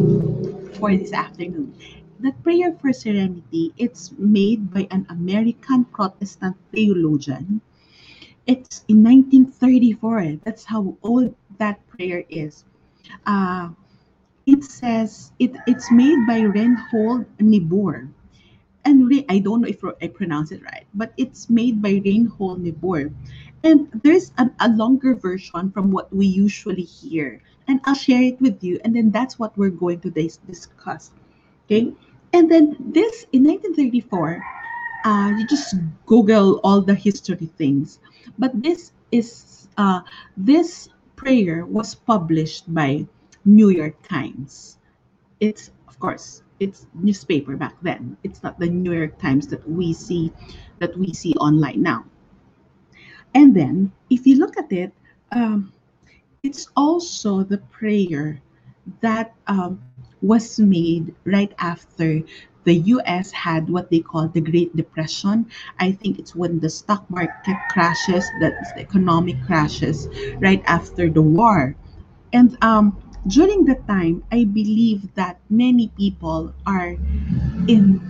for 0.77 0.95
this 0.95 1.13
afternoon. 1.13 1.73
That 2.19 2.41
prayer 2.43 2.73
for 2.73 2.93
serenity, 2.93 3.73
it's 3.77 4.11
made 4.17 4.73
by 4.73 4.87
an 4.91 5.05
American 5.09 5.85
Protestant 5.85 6.55
theologian. 6.71 7.61
It's 8.45 8.85
in 8.87 9.03
1934. 9.03 10.39
That's 10.43 10.65
how 10.65 10.97
old 11.03 11.35
that 11.57 11.85
prayer 11.89 12.23
is. 12.29 12.63
Uh, 13.25 13.69
it 14.45 14.63
says 14.63 15.31
it, 15.39 15.51
it's 15.67 15.91
made 15.91 16.25
by 16.25 16.41
Reinhold 16.41 17.25
Niebuhr. 17.39 18.07
And 18.85 19.07
Re- 19.09 19.25
I 19.27 19.39
don't 19.39 19.61
know 19.61 19.67
if 19.67 19.83
I 19.83 20.07
pronounce 20.07 20.51
it 20.51 20.63
right, 20.63 20.85
but 20.93 21.11
it's 21.17 21.49
made 21.49 21.81
by 21.81 22.01
Reinhold 22.05 22.61
Niebuhr. 22.61 23.11
And 23.63 23.89
there's 24.03 24.31
an, 24.37 24.53
a 24.59 24.69
longer 24.69 25.15
version 25.15 25.71
from 25.71 25.91
what 25.91 26.13
we 26.13 26.25
usually 26.25 26.83
hear 26.83 27.41
and 27.67 27.81
I'll 27.83 27.95
share 27.95 28.21
it 28.21 28.39
with 28.41 28.63
you. 28.63 28.79
And 28.83 28.95
then 28.95 29.11
that's 29.11 29.37
what 29.37 29.57
we're 29.57 29.75
going 29.75 29.99
to 30.01 30.09
dis- 30.09 30.39
discuss. 30.47 31.11
Okay. 31.65 31.93
And 32.33 32.51
then 32.51 32.75
this 32.79 33.27
in 33.31 33.43
1934, 33.43 34.43
uh, 35.05 35.33
you 35.37 35.47
just 35.47 35.75
Google 36.05 36.59
all 36.63 36.81
the 36.81 36.95
history 36.95 37.49
things. 37.57 37.99
But 38.39 38.51
this 38.63 38.91
is 39.11 39.67
uh, 39.77 40.01
this 40.35 40.89
prayer 41.15 41.65
was 41.65 41.95
published 41.95 42.71
by 42.73 43.05
New 43.45 43.69
York 43.69 43.95
Times. 44.07 44.77
It's 45.39 45.71
of 45.87 45.99
course 45.99 46.43
it's 46.59 46.87
newspaper 46.93 47.55
back 47.55 47.75
then. 47.81 48.17
It's 48.23 48.43
not 48.43 48.59
the 48.59 48.67
New 48.67 48.93
York 48.93 49.19
Times 49.19 49.47
that 49.47 49.67
we 49.69 49.93
see 49.93 50.31
that 50.79 50.97
we 50.97 51.13
see 51.13 51.33
online 51.35 51.81
now. 51.81 52.05
And 53.33 53.55
then 53.55 53.91
if 54.09 54.25
you 54.27 54.37
look 54.37 54.57
at 54.57 54.71
it, 54.71 54.93
um, 55.31 55.71
it's 56.43 56.67
also 56.75 57.43
the 57.43 57.57
prayer 57.57 58.41
that 59.01 59.33
um, 59.47 59.79
was 60.21 60.59
made 60.59 61.13
right 61.25 61.53
after 61.59 62.21
the 62.63 62.73
US 62.93 63.31
had 63.31 63.69
what 63.69 63.89
they 63.89 63.99
call 63.99 64.27
the 64.27 64.41
Great 64.41 64.75
Depression. 64.75 65.47
I 65.79 65.91
think 65.91 66.19
it's 66.19 66.35
when 66.35 66.59
the 66.59 66.69
stock 66.69 67.09
market 67.09 67.57
crashes, 67.69 68.25
the 68.39 68.53
economic 68.77 69.37
crashes 69.45 70.07
right 70.39 70.63
after 70.65 71.09
the 71.09 71.21
war. 71.21 71.75
And 72.33 72.57
um, 72.63 72.97
during 73.27 73.65
the 73.65 73.75
time, 73.87 74.23
I 74.31 74.43
believe 74.45 75.13
that 75.15 75.39
many 75.49 75.89
people 75.97 76.53
are 76.65 76.97
in 77.67 78.01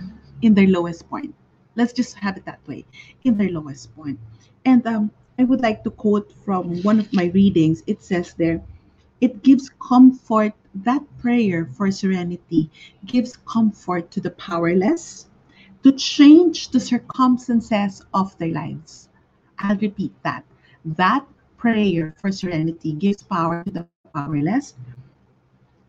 in 0.42 0.54
their 0.54 0.68
lowest 0.68 1.08
point. 1.08 1.34
Let's 1.78 1.94
just 1.94 2.18
have 2.18 2.36
it 2.36 2.44
that 2.46 2.60
way, 2.66 2.84
in 3.24 3.38
their 3.38 3.50
lowest 3.50 3.94
point. 3.96 4.18
And 4.66 4.86
um, 4.86 5.12
I 5.38 5.44
would 5.44 5.62
like 5.62 5.84
to 5.84 5.90
quote 5.90 6.32
from 6.44 6.82
one 6.82 7.00
of 7.00 7.12
my 7.14 7.26
readings. 7.26 7.84
It 7.86 8.02
says 8.02 8.34
there, 8.34 8.60
it 9.20 9.42
gives 9.42 9.70
comfort, 9.80 10.54
that 10.74 11.02
prayer 11.18 11.66
for 11.66 11.90
serenity 11.90 12.70
gives 13.06 13.36
comfort 13.46 14.10
to 14.12 14.20
the 14.20 14.30
powerless 14.30 15.28
to 15.84 15.92
change 15.92 16.70
the 16.70 16.80
circumstances 16.80 18.04
of 18.14 18.36
their 18.38 18.52
lives. 18.52 19.08
I'll 19.58 19.76
repeat 19.78 20.12
that. 20.24 20.44
That 20.84 21.26
prayer 21.56 22.14
for 22.20 22.32
serenity 22.32 22.92
gives 22.92 23.22
power 23.22 23.64
to 23.64 23.70
the 23.70 23.86
powerless 24.14 24.74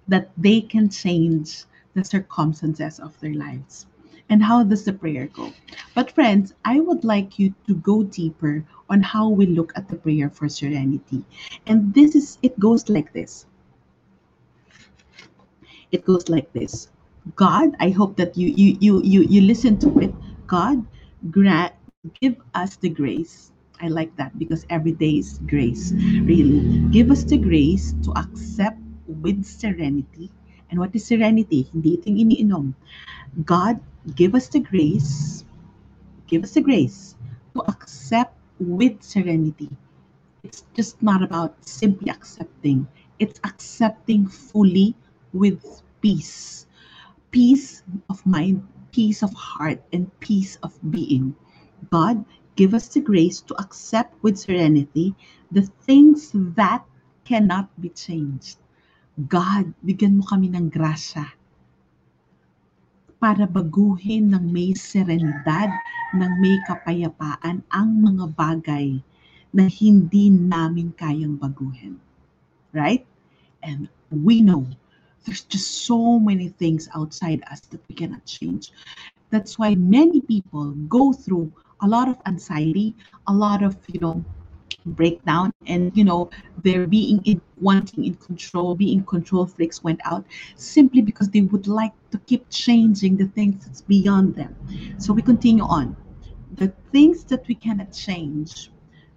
that 0.08 0.30
they 0.38 0.62
can 0.62 0.90
change 0.90 1.66
the 1.94 2.04
circumstances 2.04 3.00
of 3.00 3.20
their 3.20 3.34
lives. 3.34 3.88
And 4.30 4.44
how 4.44 4.64
does 4.64 4.86
the 4.86 4.94
prayer 4.94 5.28
go? 5.28 5.54
But, 5.96 6.12
friends, 6.12 6.54
I 6.64 6.80
would 6.80 7.04
like 7.04 7.40
you 7.40 7.54
to 7.68 7.74
go 7.76 8.04
deeper 8.04 8.64
on 8.90 9.02
how 9.02 9.30
we 9.30 9.46
look 9.46 9.74
at 9.76 9.90
the 9.90 9.98
prayer 9.98 10.30
for 10.30 10.48
serenity. 10.50 11.26
And 11.66 11.94
this 11.94 12.16
is, 12.16 12.38
it 12.42 12.60
goes 12.60 12.90
like 12.90 13.14
this. 13.14 13.46
It 15.92 16.06
goes 16.06 16.30
like 16.30 16.54
this. 16.54 16.90
God, 17.36 17.76
I 17.80 17.90
hope 17.90 18.16
that 18.18 18.38
you 18.38 18.48
you 18.50 18.78
you 18.80 19.02
you 19.04 19.22
you 19.26 19.42
listen 19.42 19.78
to 19.86 19.90
it. 20.00 20.14
God, 20.48 20.86
grant 21.30 21.74
give 22.22 22.38
us 22.56 22.78
the 22.78 22.90
grace. 22.90 23.52
I 23.82 23.88
like 23.88 24.16
that 24.18 24.38
because 24.38 24.66
every 24.70 24.92
day 24.94 25.20
is 25.20 25.40
grace. 25.48 25.92
Really, 26.24 26.62
give 26.90 27.12
us 27.12 27.24
the 27.24 27.38
grace 27.38 27.94
to 28.04 28.12
accept 28.18 28.80
with 29.08 29.44
serenity. 29.46 30.32
And 30.70 30.80
what 30.80 30.94
is 30.94 31.06
serenity? 31.06 31.68
Hindi 31.74 31.98
ito 31.98 32.06
yung 32.14 32.22
iniinom. 32.30 32.66
God, 33.46 33.82
give 34.16 34.36
us 34.36 34.48
the 34.48 34.60
grace, 34.60 35.44
give 36.28 36.44
us 36.44 36.54
the 36.54 36.62
grace 36.62 37.16
to 37.56 37.62
accept 37.68 38.36
with 38.60 39.02
serenity. 39.04 39.70
It's 40.44 40.64
just 40.74 41.02
not 41.04 41.22
about 41.22 41.56
simply 41.66 42.10
accepting, 42.10 42.88
it's 43.20 43.40
accepting 43.44 44.28
fully 44.28 44.96
with 45.34 45.84
peace. 46.02 46.66
Peace 47.32 47.84
of 48.10 48.26
mind, 48.26 48.66
peace 48.92 49.22
of 49.22 49.34
heart, 49.34 49.84
and 49.94 50.08
peace 50.20 50.58
of 50.64 50.74
being. 50.90 51.36
God, 51.92 52.26
give 52.56 52.74
us 52.74 52.88
the 52.88 53.02
grace 53.02 53.42
to 53.42 53.56
accept 53.60 54.16
with 54.24 54.40
serenity 54.40 55.16
the 55.52 55.64
things 55.86 56.32
that 56.34 56.84
cannot 57.26 57.70
be 57.82 57.90
changed. 57.90 58.58
God, 59.28 59.74
bigyan 59.84 60.18
mo 60.18 60.24
kami 60.24 60.48
ng 60.56 60.72
grasya 60.72 61.39
para 63.20 63.44
baguhin 63.44 64.32
ng 64.32 64.48
may 64.50 64.72
serenidad, 64.72 65.68
ng 66.16 66.32
may 66.40 66.56
kapayapaan 66.66 67.60
ang 67.70 67.90
mga 68.00 68.32
bagay 68.34 69.04
na 69.52 69.68
hindi 69.68 70.32
namin 70.32 70.96
kayang 70.96 71.36
baguhin. 71.36 72.00
Right? 72.72 73.04
And 73.60 73.92
we 74.08 74.40
know 74.40 74.64
there's 75.28 75.44
just 75.44 75.84
so 75.86 76.18
many 76.18 76.50
things 76.56 76.88
outside 76.96 77.44
us 77.52 77.60
that 77.70 77.84
we 77.92 77.94
cannot 77.94 78.24
change. 78.24 78.72
That's 79.30 79.60
why 79.60 79.76
many 79.76 80.24
people 80.24 80.72
go 80.88 81.12
through 81.12 81.52
a 81.84 81.88
lot 81.88 82.08
of 82.08 82.18
anxiety, 82.26 82.96
a 83.28 83.34
lot 83.34 83.62
of, 83.62 83.76
you 83.92 84.00
know, 84.00 84.24
breakdown 84.90 85.52
and 85.66 85.96
you 85.96 86.04
know 86.04 86.30
they're 86.64 86.88
being 86.88 87.22
in 87.26 87.42
wanting 87.62 88.06
in 88.06 88.16
control 88.16 88.76
being 88.76 89.04
control 89.04 89.46
freaks 89.46 89.84
went 89.84 90.00
out 90.06 90.26
simply 90.56 91.02
because 91.02 91.30
they 91.30 91.42
would 91.42 91.68
like 91.68 91.94
to 92.12 92.18
keep 92.20 92.50
changing 92.50 93.18
the 93.18 93.28
things 93.28 93.66
that's 93.66 93.82
beyond 93.82 94.36
them. 94.36 94.56
So 94.98 95.14
we 95.14 95.22
continue 95.22 95.64
on. 95.64 95.96
The 96.56 96.74
things 96.92 97.24
that 97.26 97.48
we 97.48 97.56
cannot 97.56 97.94
change 97.94 98.72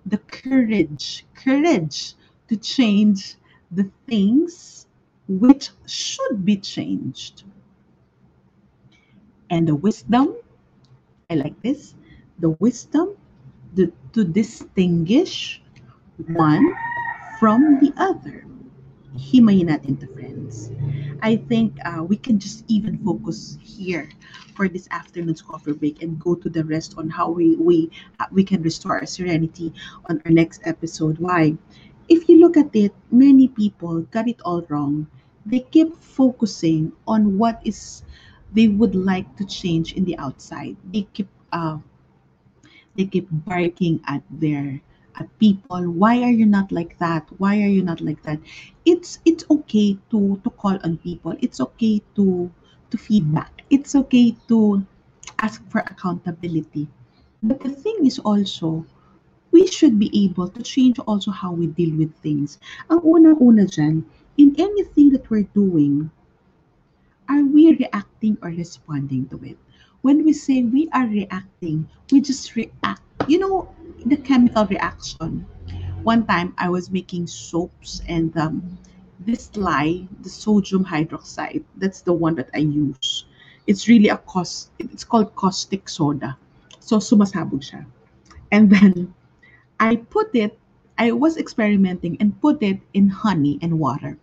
the 0.07 0.19
courage 0.19 1.25
courage 1.35 2.15
to 2.49 2.57
change 2.57 3.37
the 3.71 3.89
things 4.09 4.87
which 5.29 5.71
should 5.87 6.45
be 6.45 6.57
changed. 6.57 7.45
And 9.51 9.69
the 9.69 9.75
wisdom 9.75 10.35
i 11.33 11.35
like 11.35 11.61
this 11.63 11.95
the 12.41 12.51
wisdom 12.61 13.17
the, 13.75 13.91
to 14.13 14.23
distinguish 14.25 15.62
one 16.29 16.75
from 17.39 17.79
the 17.81 17.93
other. 17.97 18.47
Himayin 19.17 19.69
natin 19.69 20.01
to 20.01 20.07
friends. 20.15 20.73
I 21.23 21.37
think 21.37 21.77
uh, 21.85 22.03
we 22.03 22.17
can 22.17 22.39
just 22.39 22.65
even 22.67 22.99
focus 23.05 23.59
here 23.63 24.09
for 24.55 24.69
this 24.69 24.89
afternoon's 24.91 25.43
coffee 25.43 25.73
break 25.73 26.03
and 26.03 26.19
go 26.19 26.35
to 26.35 26.49
the 26.49 26.65
rest 26.65 26.95
on 26.97 27.09
how 27.09 27.31
we 27.31 27.57
we 27.57 27.91
uh, 28.21 28.27
we 28.33 28.43
can 28.43 28.63
restore 28.63 28.99
our 28.99 29.07
serenity 29.07 29.73
on 30.09 30.21
our 30.25 30.33
next 30.33 30.63
episode. 30.65 31.19
Why? 31.19 31.57
If 32.09 32.29
you 32.29 32.41
look 32.41 32.57
at 32.57 32.75
it, 32.75 32.93
many 33.11 33.49
people 33.49 34.03
got 34.11 34.29
it 34.29 34.41
all 34.45 34.65
wrong. 34.69 35.07
They 35.47 35.61
keep 35.61 35.95
focusing 35.97 36.93
on 37.07 37.39
what 37.39 37.61
is 37.65 38.03
they 38.53 38.69
would 38.69 38.95
like 38.95 39.29
to 39.37 39.45
change 39.45 39.95
in 39.95 40.05
the 40.05 40.17
outside. 40.19 40.77
They 40.93 41.07
keep 41.13 41.29
uh, 41.53 41.79
they 42.97 43.07
keep 43.07 43.29
barking 43.31 44.01
at 44.07 44.23
their 44.31 44.81
at 45.17 45.29
people 45.39 45.91
why 45.91 46.23
are 46.23 46.31
you 46.31 46.47
not 46.47 46.73
like 46.73 46.99
that? 46.99 47.29
Why 47.39 47.57
are 47.63 47.69
you 47.69 47.83
not 47.83 48.01
like 48.01 48.23
that? 48.23 48.41
It's 48.85 49.19
it's 49.25 49.45
okay 49.51 49.99
to 50.11 50.41
to 50.43 50.51
call 50.51 50.79
on 50.85 50.99
people. 50.99 51.37
It's 51.41 51.61
okay 51.61 52.01
to 52.17 52.51
to 52.91 52.97
feedback. 52.97 53.63
It's 53.71 53.95
okay 53.95 54.37
to 54.49 54.85
ask 55.39 55.63
for 55.69 55.81
accountability. 55.81 56.89
But 57.43 57.61
the 57.61 57.71
thing 57.71 58.07
is 58.07 58.19
also 58.19 58.87
we 59.51 59.67
should 59.67 59.99
be 59.99 60.09
able 60.25 60.49
to 60.49 60.63
change 60.63 60.99
also 61.01 61.31
how 61.31 61.53
we 61.53 61.67
deal 61.67 61.93
with 61.97 62.15
things. 62.25 62.59
Ang 62.89 63.05
unang-una 63.05 63.69
dyan 63.69 64.05
in 64.41 64.57
anything 64.57 65.13
that 65.13 65.29
we're 65.29 65.49
doing 65.53 66.09
are 67.29 67.45
we 67.45 67.73
reacting 67.77 68.37
or 68.43 68.49
responding 68.51 69.29
to 69.29 69.37
it? 69.45 69.57
When 70.01 70.25
we 70.25 70.33
say 70.33 70.65
we 70.65 70.89
are 70.93 71.07
reacting 71.07 71.89
we 72.11 72.21
just 72.21 72.57
react 72.57 73.05
you 73.29 73.39
know 73.39 73.75
the 74.07 74.17
chemical 74.17 74.67
reaction. 74.67 75.47
One 76.03 76.27
time 76.27 76.55
i 76.59 76.69
was 76.69 76.91
making 76.91 77.27
soaps 77.29 78.03
and 78.09 78.37
um, 78.37 78.79
this 79.21 79.55
lye 79.57 80.09
the 80.21 80.29
sodium 80.29 80.85
hydroxide 80.85 81.63
that's 81.77 82.03
the 82.03 82.13
one 82.13 82.35
that 82.37 82.51
i 82.55 82.59
use. 82.59 83.27
It's 83.67 83.87
really 83.87 84.09
a 84.09 84.19
cost 84.19 84.71
it's 84.79 85.05
called 85.05 85.35
caustic 85.37 85.89
soda. 85.89 86.37
So 86.81 86.99
sumasabog 86.99 87.63
siya. 87.63 87.87
And 88.51 88.71
then 88.71 89.15
i 89.79 89.97
put 89.97 90.35
it 90.35 90.59
i 90.99 91.13
was 91.13 91.37
experimenting 91.39 92.17
and 92.21 92.35
put 92.41 92.63
it 92.63 92.81
in 92.95 93.09
honey 93.09 93.59
and 93.63 93.79
water. 93.79 94.19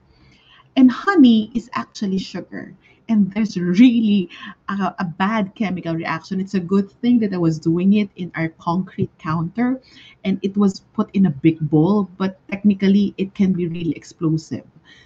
And 0.75 0.91
honey 0.91 1.51
is 1.55 1.69
actually 1.73 2.19
sugar. 2.19 2.75
And 3.09 3.33
there's 3.33 3.57
really 3.57 4.29
a, 4.69 4.93
a 4.99 5.05
bad 5.17 5.55
chemical 5.55 5.95
reaction. 5.95 6.39
It's 6.39 6.53
a 6.53 6.61
good 6.61 6.91
thing 7.01 7.17
that 7.19 7.33
I 7.33 7.41
was 7.41 7.57
doing 7.57 7.93
it 7.93 8.09
in 8.15 8.31
our 8.35 8.49
concrete 8.61 9.09
counter 9.17 9.81
and 10.23 10.37
it 10.43 10.55
was 10.55 10.85
put 10.93 11.09
in 11.13 11.25
a 11.25 11.33
big 11.33 11.57
bowl, 11.59 12.07
but 12.17 12.37
technically 12.49 13.15
it 13.17 13.33
can 13.33 13.51
be 13.51 13.67
really 13.67 13.97
explosive. 13.97 14.63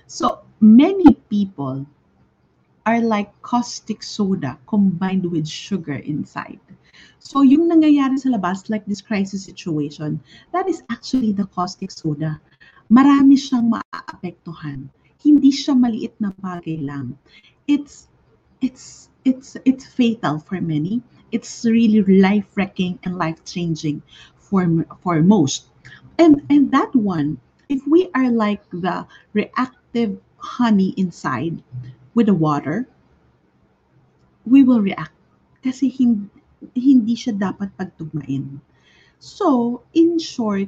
So 0.07 0.43
many 0.59 1.15
people 1.31 1.87
are 2.85 2.99
like 2.99 3.31
caustic 3.41 4.03
soda 4.03 4.59
combined 4.67 5.23
with 5.31 5.47
sugar 5.47 5.95
inside. 6.03 6.59
So 7.23 7.41
yung 7.41 7.71
nangyayari 7.71 8.19
sa 8.19 8.35
labas, 8.35 8.67
like 8.67 8.83
this 8.85 8.99
crisis 8.99 9.47
situation, 9.47 10.19
that 10.51 10.67
is 10.67 10.83
actually 10.91 11.31
the 11.31 11.47
caustic 11.55 11.89
soda. 11.89 12.43
Marami 12.91 13.39
siyang 13.39 13.71
maaapektuhan. 13.71 14.91
Hindi 15.23 15.55
siya 15.55 15.71
maliit 15.71 16.19
na 16.19 16.35
bagay 16.43 16.83
lang. 16.83 17.15
It's 17.67 18.07
it's 18.61 19.09
it's 19.25 19.57
it's 19.65 19.85
fatal 19.85 20.39
for 20.39 20.59
many. 20.59 21.01
It's 21.31 21.65
really 21.65 22.03
life-wrecking 22.03 22.99
and 23.03 23.17
life-changing 23.17 24.03
for 24.37 24.67
for 25.01 25.21
most. 25.21 25.67
And 26.19 26.45
and 26.49 26.69
that 26.71 26.93
one, 26.93 27.39
if 27.69 27.81
we 27.87 28.09
are 28.13 28.29
like 28.29 28.61
the 28.69 29.07
reactive 29.33 30.19
honey 30.37 30.93
inside 30.97 31.63
with 32.13 32.27
the 32.27 32.37
water, 32.37 32.85
we 34.45 34.63
will 34.63 34.83
react 34.83 35.15
kasi 35.63 35.87
hindi, 35.87 36.27
hindi 36.75 37.15
siya 37.15 37.33
dapat 37.33 37.71
pagtugmain. 37.79 38.59
So, 39.23 39.81
in 39.95 40.19
short, 40.19 40.67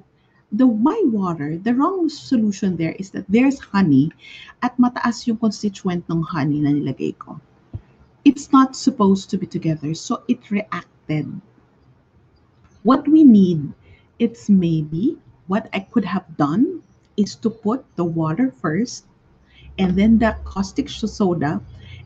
the 0.55 0.67
why 0.67 0.95
water, 1.11 1.57
the 1.59 1.75
wrong 1.75 2.07
solution 2.07 2.77
there 2.77 2.95
is 2.95 3.11
that 3.11 3.27
there's 3.27 3.59
honey 3.59 4.11
at 4.63 4.77
mataas 4.79 5.27
yung 5.27 5.35
constituent 5.35 6.07
ng 6.07 6.23
honey 6.23 6.63
na 6.63 6.71
nilagay 6.71 7.11
ko. 7.19 7.35
It's 8.23 8.55
not 8.55 8.75
supposed 8.75 9.29
to 9.29 9.37
be 9.37 9.45
together, 9.45 9.91
so 9.93 10.23
it 10.31 10.49
reacted. 10.49 11.27
What 12.87 13.03
we 13.03 13.27
need, 13.27 13.75
it's 14.17 14.47
maybe 14.47 15.19
what 15.51 15.67
I 15.75 15.83
could 15.91 16.07
have 16.07 16.25
done 16.39 16.81
is 17.19 17.35
to 17.43 17.49
put 17.51 17.83
the 17.99 18.07
water 18.07 18.55
first 18.63 19.05
and 19.77 19.99
then 19.99 20.17
the 20.17 20.39
caustic 20.47 20.87
soda 20.87 21.59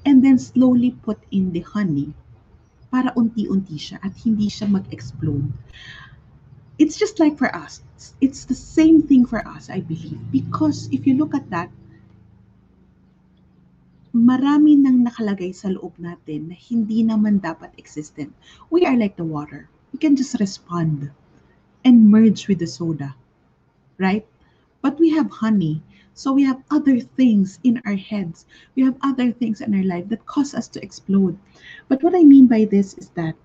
and 0.06 0.26
then 0.26 0.42
slowly 0.42 0.98
put 1.06 1.22
in 1.30 1.54
the 1.54 1.62
honey 1.62 2.14
para 2.90 3.14
unti-unti 3.14 3.78
siya 3.78 4.02
at 4.02 4.18
hindi 4.26 4.50
siya 4.50 4.66
mag-explode. 4.66 5.46
It's 6.80 6.96
just 6.96 7.20
like 7.20 7.38
for 7.38 7.54
us. 7.54 7.84
It's, 8.22 8.46
the 8.46 8.56
same 8.56 9.04
thing 9.04 9.26
for 9.28 9.46
us, 9.46 9.70
I 9.70 9.82
believe. 9.82 10.18
Because 10.32 10.88
if 10.92 11.06
you 11.06 11.20
look 11.20 11.36
at 11.36 11.50
that, 11.52 11.70
marami 14.16 14.80
nang 14.80 15.04
nakalagay 15.04 15.54
sa 15.54 15.68
loob 15.70 15.92
natin 16.00 16.50
na 16.50 16.56
hindi 16.56 17.04
naman 17.04 17.44
dapat 17.44 17.76
existent. 17.76 18.32
We 18.72 18.88
are 18.88 18.96
like 18.96 19.20
the 19.20 19.28
water. 19.28 19.68
We 19.92 20.00
can 20.00 20.16
just 20.16 20.40
respond 20.40 21.12
and 21.84 22.08
merge 22.08 22.48
with 22.48 22.64
the 22.64 22.68
soda, 22.68 23.14
right? 24.00 24.24
But 24.82 24.98
we 24.98 25.12
have 25.12 25.30
honey. 25.30 25.84
So 26.16 26.32
we 26.32 26.44
have 26.48 26.64
other 26.72 27.00
things 27.00 27.60
in 27.64 27.84
our 27.86 27.96
heads. 27.96 28.48
We 28.76 28.84
have 28.84 28.96
other 29.04 29.32
things 29.32 29.60
in 29.60 29.76
our 29.76 29.84
life 29.84 30.08
that 30.10 30.26
cause 30.26 30.56
us 30.56 30.68
to 30.76 30.84
explode. 30.84 31.36
But 31.88 32.04
what 32.04 32.16
I 32.16 32.24
mean 32.24 32.48
by 32.48 32.66
this 32.66 32.96
is 32.96 33.12
that 33.20 33.36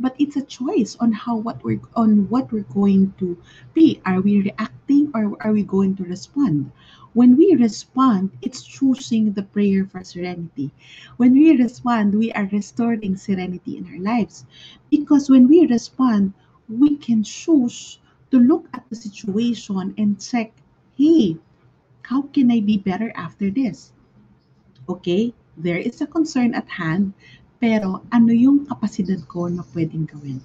but 0.00 0.14
it's 0.18 0.36
a 0.36 0.42
choice 0.42 0.96
on 1.00 1.12
how 1.12 1.36
what 1.36 1.62
we're 1.64 1.80
on 1.96 2.28
what 2.28 2.52
we're 2.52 2.72
going 2.74 3.12
to 3.18 3.36
be. 3.74 4.00
Are 4.06 4.20
we 4.20 4.42
reacting 4.42 5.10
or 5.14 5.36
are 5.42 5.52
we 5.52 5.62
going 5.62 5.96
to 5.96 6.04
respond? 6.04 6.70
When 7.14 7.36
we 7.36 7.54
respond 7.54 8.30
it's 8.42 8.62
choosing 8.62 9.32
the 9.32 9.42
prayer 9.42 9.86
for 9.86 10.04
serenity. 10.04 10.70
When 11.16 11.32
we 11.32 11.56
respond 11.56 12.14
we 12.14 12.32
are 12.32 12.48
restoring 12.52 13.16
serenity 13.16 13.76
in 13.76 13.86
our 13.86 13.98
lives. 13.98 14.44
Because 14.90 15.28
when 15.28 15.48
we 15.48 15.66
respond 15.66 16.34
we 16.68 16.96
can 16.96 17.24
choose 17.24 17.98
to 18.30 18.38
look 18.38 18.68
at 18.74 18.84
the 18.90 18.96
situation 18.96 19.94
and 19.98 20.20
check 20.20 20.52
hey 20.96 21.36
how 22.02 22.22
can 22.22 22.50
i 22.50 22.60
be 22.60 22.76
better 22.76 23.12
after 23.16 23.50
this? 23.50 23.92
Okay 24.88 25.34
there 25.58 25.78
is 25.78 26.00
a 26.00 26.06
concern 26.06 26.54
at 26.54 26.68
hand 26.68 27.12
pero 27.58 28.06
ano 28.14 28.30
yung 28.30 28.66
kapasidad 28.70 29.18
ko 29.26 29.50
na 29.50 29.66
pwedeng 29.74 30.06
gawin? 30.06 30.38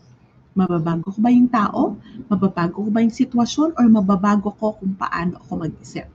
Mababago 0.53 1.13
ko 1.13 1.19
ba 1.21 1.29
yung 1.33 1.49
tao? 1.49 1.97
Mababago 2.29 2.85
ko 2.85 2.89
ba 2.89 3.01
yung 3.01 3.13
sitwasyon? 3.13 3.73
Or 3.77 3.85
mababago 3.89 4.53
ko 4.57 4.77
kung 4.77 4.97
paano 4.97 5.37
ako 5.41 5.65
mag-isip? 5.65 6.09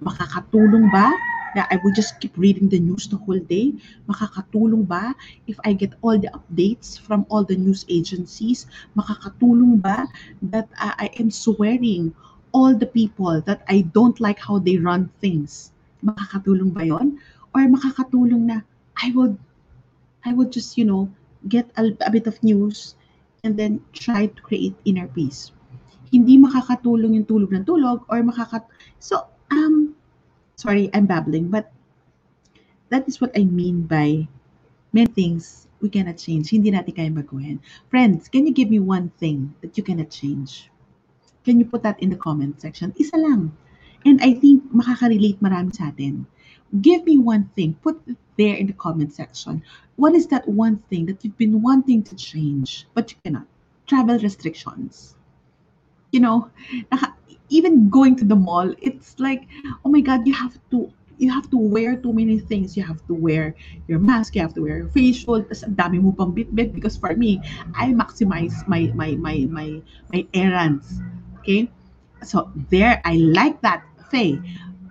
Makakatulong 0.00 0.88
ba 0.92 1.12
na 1.56 1.64
I 1.72 1.80
will 1.80 1.92
just 1.92 2.20
keep 2.20 2.36
reading 2.36 2.68
the 2.68 2.80
news 2.80 3.08
the 3.08 3.20
whole 3.20 3.40
day? 3.40 3.72
Makakatulong 4.08 4.84
ba 4.84 5.16
if 5.48 5.56
I 5.64 5.72
get 5.72 5.96
all 6.00 6.16
the 6.16 6.32
updates 6.32 6.96
from 6.96 7.24
all 7.32 7.44
the 7.44 7.56
news 7.56 7.84
agencies? 7.88 8.68
Makakatulong 8.96 9.80
ba 9.80 10.08
that 10.52 10.68
uh, 10.80 10.96
I 10.96 11.12
am 11.20 11.32
swearing 11.32 12.12
all 12.52 12.72
the 12.72 12.88
people 12.88 13.40
that 13.44 13.64
I 13.68 13.84
don't 13.92 14.16
like 14.20 14.40
how 14.40 14.56
they 14.60 14.76
run 14.76 15.08
things? 15.20 15.72
Makakatulong 16.04 16.72
ba 16.72 16.84
yon? 16.84 17.20
Or 17.56 17.64
makakatulong 17.64 18.48
na 18.48 18.64
I 19.00 19.12
will 19.16 19.36
I 20.24 20.32
would 20.32 20.50
just, 20.50 20.76
you 20.76 20.84
know, 20.84 21.12
get 21.48 21.68
a, 21.76 21.92
a 22.00 22.10
bit 22.10 22.26
of 22.26 22.40
news 22.42 22.96
and 23.44 23.56
then 23.56 23.84
try 23.92 24.26
to 24.26 24.40
create 24.42 24.74
inner 24.84 25.06
peace. 25.08 25.52
Hindi 26.10 26.40
makakatulong 26.40 27.14
yung 27.20 27.28
tulog 27.28 27.52
ng 27.52 27.64
tulog 27.64 28.04
or 28.08 28.24
makakat... 28.24 28.64
So, 28.98 29.28
um, 29.52 29.94
sorry, 30.56 30.88
I'm 30.94 31.06
babbling, 31.06 31.48
but 31.52 31.72
that 32.88 33.04
is 33.08 33.20
what 33.20 33.36
I 33.36 33.44
mean 33.44 33.84
by 33.84 34.28
many 34.92 35.10
things 35.12 35.68
we 35.82 35.90
cannot 35.90 36.16
change. 36.16 36.48
Hindi 36.48 36.72
natin 36.72 36.96
kaya 36.96 37.12
baguhin. 37.12 37.60
Friends, 37.92 38.32
can 38.32 38.46
you 38.48 38.54
give 38.56 38.70
me 38.70 38.80
one 38.80 39.12
thing 39.20 39.52
that 39.60 39.76
you 39.76 39.84
cannot 39.84 40.08
change? 40.08 40.72
Can 41.44 41.60
you 41.60 41.68
put 41.68 41.84
that 41.84 42.00
in 42.00 42.08
the 42.08 42.16
comment 42.16 42.56
section? 42.62 42.96
Isa 42.96 43.20
lang. 43.20 43.52
And 44.08 44.22
I 44.24 44.32
think 44.32 44.64
makaka-relate 44.72 45.44
marami 45.44 45.76
sa 45.76 45.92
atin. 45.92 46.24
Give 46.80 47.04
me 47.04 47.18
one 47.18 47.50
thing. 47.54 47.74
Put 47.82 48.00
it 48.06 48.16
there 48.36 48.56
in 48.56 48.66
the 48.66 48.72
comment 48.72 49.12
section. 49.12 49.62
What 49.96 50.14
is 50.14 50.26
that 50.28 50.48
one 50.48 50.78
thing 50.90 51.06
that 51.06 51.24
you've 51.24 51.38
been 51.38 51.62
wanting 51.62 52.02
to 52.04 52.16
change, 52.16 52.86
but 52.94 53.12
you 53.12 53.16
cannot? 53.24 53.46
Travel 53.86 54.18
restrictions. 54.18 55.14
You 56.10 56.20
know, 56.20 56.50
even 57.48 57.90
going 57.90 58.16
to 58.16 58.24
the 58.24 58.36
mall, 58.36 58.74
it's 58.80 59.18
like, 59.18 59.46
oh 59.84 59.88
my 59.90 60.00
God, 60.00 60.26
you 60.26 60.34
have 60.34 60.58
to 60.70 60.92
you 61.18 61.30
have 61.30 61.48
to 61.50 61.56
wear 61.56 61.94
too 61.94 62.12
many 62.12 62.40
things. 62.40 62.76
You 62.76 62.82
have 62.82 63.06
to 63.06 63.14
wear 63.14 63.54
your 63.86 64.00
mask, 64.00 64.34
you 64.34 64.42
have 64.42 64.54
to 64.54 64.62
wear 64.62 64.78
your 64.78 64.90
facial, 64.90 65.42
tas 65.42 65.62
ang 65.62 65.78
dami 65.78 66.02
mo 66.02 66.10
pang 66.10 66.34
bit-bit 66.34 66.74
because 66.74 66.98
for 66.98 67.14
me, 67.14 67.38
I 67.78 67.94
maximize 67.94 68.66
my 68.66 68.90
my 68.98 69.14
my 69.14 69.46
my 69.46 69.78
my 70.10 70.26
errands. 70.34 70.98
Okay? 71.38 71.70
So 72.26 72.50
there 72.70 72.98
I 73.04 73.14
like 73.20 73.62
that 73.62 73.86
Faye, 74.14 74.38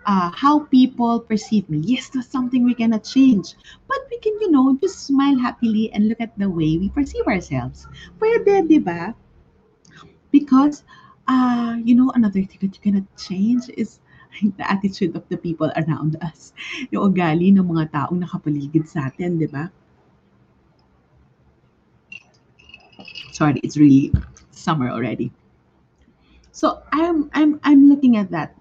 uh, 0.06 0.32
how 0.32 0.66
people 0.68 1.20
perceive 1.20 1.70
me. 1.70 1.80
Yes, 1.80 2.10
that's 2.10 2.28
something 2.28 2.63
we 2.63 2.76
cannot 2.76 3.04
change. 3.04 3.56
But 3.88 4.00
we 4.10 4.18
can, 4.20 4.34
you 4.42 4.52
know, 4.52 4.78
just 4.82 5.06
smile 5.08 5.38
happily 5.38 5.92
and 5.94 6.08
look 6.08 6.22
at 6.22 6.38
the 6.38 6.50
way 6.50 6.78
we 6.78 6.89
perceive 6.89 7.26
ourselves. 7.28 7.88
Pwede, 8.20 8.68
di 8.68 8.80
ba? 8.80 9.16
Because, 10.32 10.84
uh, 11.28 11.78
you 11.84 11.96
know, 11.96 12.12
another 12.16 12.42
thing 12.44 12.60
that 12.62 12.74
you 12.76 12.82
cannot 12.82 13.08
change 13.18 13.70
is 13.78 14.00
the 14.58 14.66
attitude 14.70 15.16
of 15.16 15.24
the 15.30 15.38
people 15.38 15.72
around 15.76 16.18
us. 16.22 16.54
Yung 16.92 17.13
ugali 17.13 17.54
ng 17.54 17.63
mga 17.63 17.92
taong 17.94 18.20
nakapaligid 18.20 18.88
sa 18.89 19.08
atin, 19.08 19.38
di 19.38 19.48
ba? 19.48 19.70
Sorry, 23.34 23.58
it's 23.66 23.78
really 23.78 24.13
summer 24.54 24.94
already. 24.94 25.34
So 26.54 26.86
I'm 26.94 27.34
I'm 27.34 27.58
I'm 27.66 27.89
looking 27.89 28.16
at 28.16 28.30
that. 28.30 28.54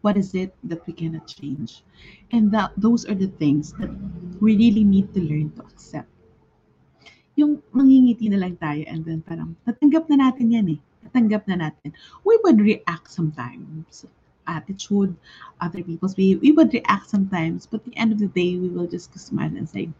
What 0.00 0.16
is 0.16 0.34
it 0.34 0.54
that 0.64 0.86
we 0.86 0.92
cannot 0.92 1.26
change? 1.26 1.82
And 2.30 2.50
that 2.52 2.70
those 2.78 3.04
are 3.06 3.18
the 3.18 3.32
things 3.42 3.74
that 3.82 3.90
we 4.38 4.54
really 4.56 4.84
need 4.84 5.12
to 5.14 5.20
learn 5.20 5.50
to 5.58 5.62
accept. 5.66 6.08
Yung 7.34 7.62
mangingiti 7.74 8.30
na 8.30 8.38
lang 8.38 8.58
tayo 8.58 8.82
and 8.86 9.02
then 9.02 9.22
parang 9.22 9.54
natanggap 9.66 10.06
na 10.10 10.30
natin 10.30 10.54
yan 10.54 10.66
eh. 10.74 10.80
Natanggap 11.06 11.46
na 11.50 11.70
natin. 11.70 11.94
We 12.22 12.38
would 12.42 12.62
react 12.62 13.10
sometimes. 13.10 14.06
Attitude, 14.48 15.12
other 15.60 15.84
people's 15.84 16.16
we, 16.16 16.40
we 16.40 16.56
would 16.56 16.72
react 16.72 17.10
sometimes, 17.10 17.68
but 17.68 17.84
at 17.84 17.92
the 17.92 17.96
end 18.00 18.16
of 18.16 18.18
the 18.18 18.32
day, 18.32 18.56
we 18.56 18.72
will 18.72 18.88
just 18.88 19.12
smile 19.18 19.52
and 19.52 19.68
say, 19.68 19.92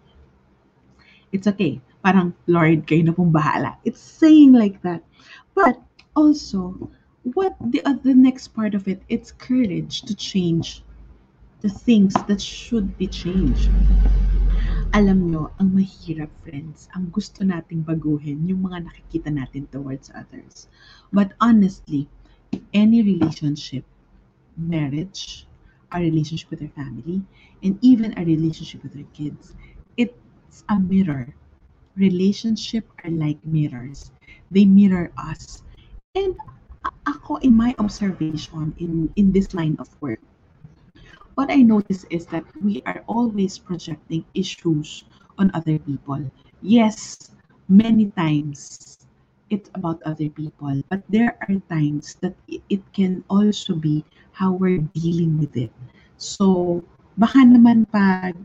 it's 1.33 1.47
okay. 1.47 1.81
Parang, 2.01 2.33
Lord, 2.49 2.87
kayo 2.89 3.05
na 3.05 3.13
pong 3.13 3.29
bahala. 3.29 3.77
It's 3.85 4.01
saying 4.01 4.57
like 4.57 4.81
that. 4.83 5.05
But 5.53 5.77
also, 6.17 6.89
what 7.22 7.57
the 7.61 7.83
uh, 7.85 7.94
the 8.02 8.14
next 8.14 8.48
part 8.48 8.74
of 8.74 8.88
it 8.88 9.02
it's 9.09 9.33
courage 9.33 10.02
to 10.02 10.14
change 10.14 10.83
the 11.61 11.68
things 11.68 12.14
that 12.26 12.40
should 12.40 12.96
be 12.98 13.07
changed 13.07 13.70
alam 14.96 15.28
nyo, 15.28 15.52
ang 15.61 15.76
mahirap, 15.76 16.33
friends, 16.40 16.88
ang 16.96 17.12
gusto 17.12 17.44
nating 17.44 17.85
baguhin, 17.85 18.48
yung 18.48 18.64
mga 18.64 18.88
nakikita 18.88 19.28
natin 19.28 19.68
towards 19.68 20.09
others. 20.16 20.64
But 21.12 21.37
honestly, 21.44 22.09
any 22.72 23.04
relationship, 23.04 23.85
marriage, 24.57 25.44
our 25.92 26.00
relationship 26.00 26.48
with 26.48 26.64
our 26.64 26.72
family, 26.72 27.20
and 27.61 27.76
even 27.85 28.16
our 28.16 28.24
relationship 28.24 28.81
with 28.81 28.96
our 28.96 29.09
kids, 29.12 29.52
it's 30.00 30.64
a 30.72 30.81
mirror. 30.81 31.37
Relationship 31.94 32.88
are 33.04 33.12
like 33.12 33.38
mirrors. 33.44 34.11
They 34.50 34.64
mirror 34.64 35.12
us. 35.20 35.62
And 36.16 36.35
ako, 37.07 37.37
in 37.41 37.57
my 37.57 37.75
observation 37.79 38.75
in, 38.79 39.12
in 39.17 39.33
this 39.33 39.55
line 39.55 39.77
of 39.79 39.88
work, 40.01 40.21
what 41.35 41.51
I 41.51 41.62
notice 41.62 42.05
is 42.11 42.27
that 42.35 42.45
we 42.62 42.83
are 42.87 43.03
always 43.07 43.59
projecting 43.59 44.25
issues 44.35 45.05
on 45.38 45.51
other 45.55 45.79
people. 45.79 46.19
Yes, 46.62 47.31
many 47.69 48.11
times 48.19 48.99
it's 49.51 49.71
about 49.75 50.03
other 50.05 50.29
people, 50.29 50.83
but 50.91 51.03
there 51.09 51.38
are 51.49 51.57
times 51.71 52.17
that 52.21 52.35
it 52.49 52.83
can 52.93 53.25
also 53.31 53.75
be 53.75 54.05
how 54.33 54.53
we're 54.53 54.83
dealing 54.93 55.38
with 55.38 55.57
it. 55.57 55.73
So, 56.19 56.83
baka 57.17 57.47
naman 57.47 57.88
pag, 57.91 58.37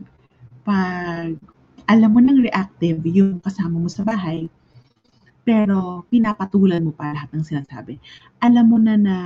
pag 0.64 1.36
alam 1.84 2.10
mo 2.14 2.20
nang 2.22 2.40
reactive 2.40 3.04
yung 3.04 3.42
kasama 3.44 3.76
mo 3.76 3.90
sa 3.90 4.06
bahay, 4.06 4.48
pero 5.44 6.08
pinapatulan 6.08 6.82
mo 6.82 6.92
pa 6.96 7.12
lahat 7.12 7.30
ng 7.36 7.44
sinasabi. 7.44 8.00
Alam 8.40 8.64
mo 8.72 8.78
na 8.80 8.96
na 8.96 9.16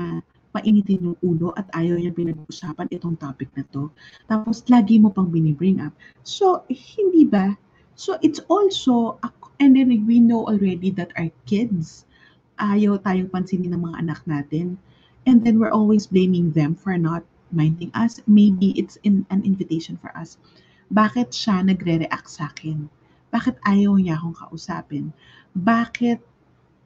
painitin 0.50 1.12
yung 1.12 1.18
ulo 1.22 1.54
at 1.54 1.70
ayaw 1.76 1.94
niya 1.94 2.10
pinag-usapan 2.10 2.90
itong 2.90 3.14
topic 3.20 3.46
na 3.54 3.62
to. 3.70 3.86
Tapos 4.26 4.66
lagi 4.66 4.98
mo 4.98 5.14
pang 5.14 5.30
binibring 5.30 5.78
up. 5.78 5.94
So, 6.26 6.66
hindi 6.68 7.22
ba? 7.22 7.54
So, 7.94 8.18
it's 8.24 8.42
also, 8.50 9.22
and 9.62 9.78
then 9.78 9.92
we 10.08 10.18
know 10.18 10.46
already 10.50 10.90
that 10.98 11.14
our 11.14 11.30
kids, 11.46 12.08
ayaw 12.58 12.98
tayong 13.06 13.30
pansinin 13.30 13.70
ng 13.70 13.82
mga 13.86 13.96
anak 14.02 14.20
natin. 14.26 14.78
And 15.28 15.44
then 15.44 15.62
we're 15.62 15.74
always 15.74 16.10
blaming 16.10 16.50
them 16.56 16.74
for 16.74 16.96
not 16.98 17.22
minding 17.54 17.92
us. 17.94 18.18
Maybe 18.26 18.74
it's 18.74 18.98
in 19.04 19.28
an 19.30 19.44
invitation 19.44 20.00
for 20.00 20.10
us. 20.16 20.40
Bakit 20.88 21.30
siya 21.30 21.62
nagre-react 21.68 22.28
sa 22.28 22.48
akin? 22.48 22.88
Bakit 23.28 23.60
ayaw 23.68 24.00
niya 24.00 24.16
akong 24.16 24.36
kausapin? 24.40 25.12
Bakit 25.58 26.22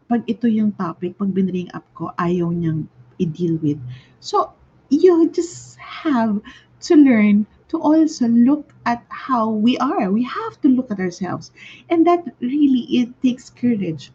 pag 0.08 0.24
ito 0.28 0.48
yung 0.48 0.72
topic, 0.76 1.16
pag 1.16 1.32
binring 1.32 1.68
up 1.72 1.84
ko, 1.96 2.12
ayaw 2.20 2.52
niyang 2.52 2.88
i-deal 3.20 3.56
with. 3.60 3.80
So, 4.20 4.52
you 4.92 5.28
just 5.32 5.76
have 5.80 6.40
to 6.84 6.92
learn 6.96 7.46
to 7.72 7.80
also 7.80 8.28
look 8.28 8.74
at 8.84 9.04
how 9.08 9.48
we 9.48 9.78
are. 9.78 10.12
We 10.12 10.22
have 10.24 10.60
to 10.60 10.68
look 10.68 10.90
at 10.90 11.00
ourselves. 11.00 11.52
And 11.88 12.06
that 12.06 12.28
really 12.40 12.84
it 12.92 13.08
takes 13.22 13.48
courage. 13.48 14.12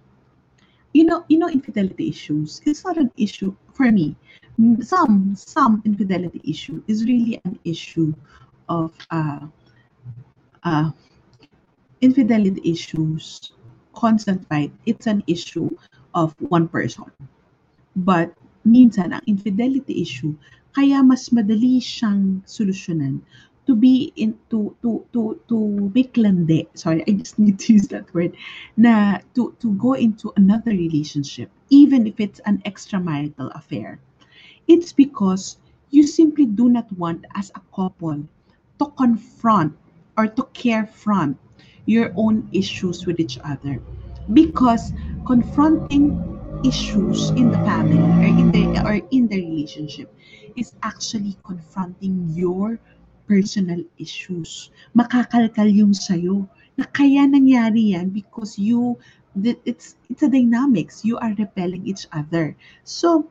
You 0.93 1.06
know, 1.06 1.26
you 1.28 1.38
know, 1.38 1.50
infidelity 1.50 2.10
issues. 2.10 2.62
It's 2.65 2.86
not 2.86 2.98
an 2.98 3.12
issue 3.17 3.56
for 3.74 3.91
me. 3.91 4.15
Some 4.82 5.34
some 5.34 5.82
infidelity 5.86 6.41
issue 6.46 6.82
is 6.88 7.06
really 7.06 7.41
an 7.46 7.58
issue 7.65 8.13
of 8.70 8.93
uh, 9.10 9.46
uh, 10.63 10.91
infidelity 12.02 12.62
issues, 12.65 13.54
constant 13.97 14.45
fight. 14.47 14.69
It's 14.86 15.10
an 15.10 15.25
issue 15.25 15.73
of 16.13 16.38
one 16.38 16.69
person. 16.69 17.10
But 17.97 18.38
minsan 18.62 19.17
ang 19.17 19.25
infidelity 19.25 20.05
issue, 20.05 20.38
kaya 20.77 21.01
mas 21.01 21.33
madali 21.33 21.81
siyang 21.81 22.45
solusyonan 22.45 23.25
to 23.65 23.75
be 23.75 24.13
in 24.15 24.38
to 24.53 24.71
to 24.86 25.03
to 25.12 25.36
to 25.49 25.57
make 25.91 26.15
lande 26.15 26.63
sorry 26.73 27.03
i 27.03 27.12
just 27.12 27.36
need 27.36 27.60
to 27.60 27.75
use 27.75 27.91
that 27.91 28.07
word 28.15 28.31
na 28.79 29.19
to 29.36 29.51
to 29.60 29.75
go 29.75 29.91
into 29.91 30.31
another 30.39 30.71
relationship 30.71 31.51
even 31.67 32.07
if 32.07 32.15
it's 32.23 32.39
an 32.47 32.63
extramarital 32.63 33.51
affair 33.60 33.99
it's 34.71 34.95
because 34.95 35.60
you 35.91 36.07
simply 36.07 36.47
do 36.47 36.71
not 36.71 36.88
want 36.95 37.27
as 37.36 37.51
a 37.60 37.62
couple 37.75 38.23
to 38.79 38.86
confront 38.95 39.75
or 40.15 40.31
to 40.31 40.47
care 40.55 40.88
front 40.88 41.36
your 41.88 42.13
own 42.19 42.45
issues 42.52 43.08
with 43.08 43.17
each 43.17 43.39
other. 43.41 43.82
Because 44.36 44.91
confronting 45.26 46.13
issues 46.63 47.32
in 47.39 47.50
the 47.50 47.58
family 47.63 47.97
or 47.97 48.28
in 48.28 48.52
the 48.52 48.63
or 48.84 49.00
in 49.10 49.28
the 49.32 49.39
relationship 49.39 50.12
is 50.60 50.76
actually 50.84 51.39
confronting 51.47 52.28
your 52.36 52.78
personal 53.26 53.80
issues. 53.97 54.69
Makakalkal 54.91 55.71
yung 55.71 55.95
sa'yo 55.95 56.47
na 56.76 56.86
kaya 56.91 57.23
nangyari 57.26 57.95
yan 57.95 58.12
because 58.12 58.60
you 58.60 59.00
it's 59.63 59.95
it's 60.10 60.23
a 60.26 60.30
dynamics. 60.30 61.06
You 61.06 61.21
are 61.21 61.34
repelling 61.38 61.86
each 61.88 62.10
other. 62.12 62.58
So 62.84 63.30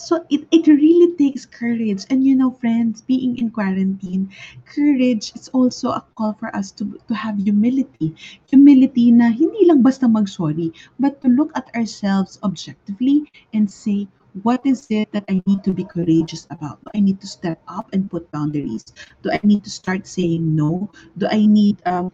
so 0.00 0.24
it, 0.30 0.48
it 0.50 0.66
really 0.66 1.14
takes 1.16 1.44
courage 1.44 2.06
and 2.10 2.24
you 2.24 2.34
know 2.34 2.50
friends 2.50 3.02
being 3.02 3.36
in 3.38 3.50
quarantine 3.50 4.28
courage 4.64 5.32
is 5.36 5.48
also 5.52 5.90
a 5.90 6.04
call 6.16 6.32
for 6.40 6.54
us 6.56 6.70
to 6.72 6.98
to 7.08 7.14
have 7.14 7.36
humility 7.38 8.14
humility 8.48 9.12
na 9.12 9.28
hindi 9.28 9.68
lang 9.68 9.84
basta 9.84 10.08
mag-sorry 10.08 10.72
but 10.98 11.20
to 11.20 11.28
look 11.28 11.52
at 11.54 11.68
ourselves 11.76 12.40
objectively 12.42 13.28
and 13.52 13.68
say 13.68 14.08
what 14.42 14.64
is 14.64 14.86
it 14.90 15.10
that 15.12 15.24
I 15.28 15.42
need 15.46 15.64
to 15.64 15.74
be 15.74 15.82
courageous 15.82 16.46
about? 16.50 16.78
Do 16.84 16.90
I 16.94 17.00
need 17.00 17.20
to 17.20 17.26
step 17.26 17.60
up 17.66 17.90
and 17.92 18.10
put 18.10 18.30
boundaries? 18.30 18.86
Do 19.22 19.30
I 19.32 19.40
need 19.42 19.64
to 19.64 19.70
start 19.70 20.06
saying 20.06 20.54
no? 20.54 20.88
Do 21.18 21.26
I 21.26 21.46
need 21.46 21.82
um, 21.84 22.12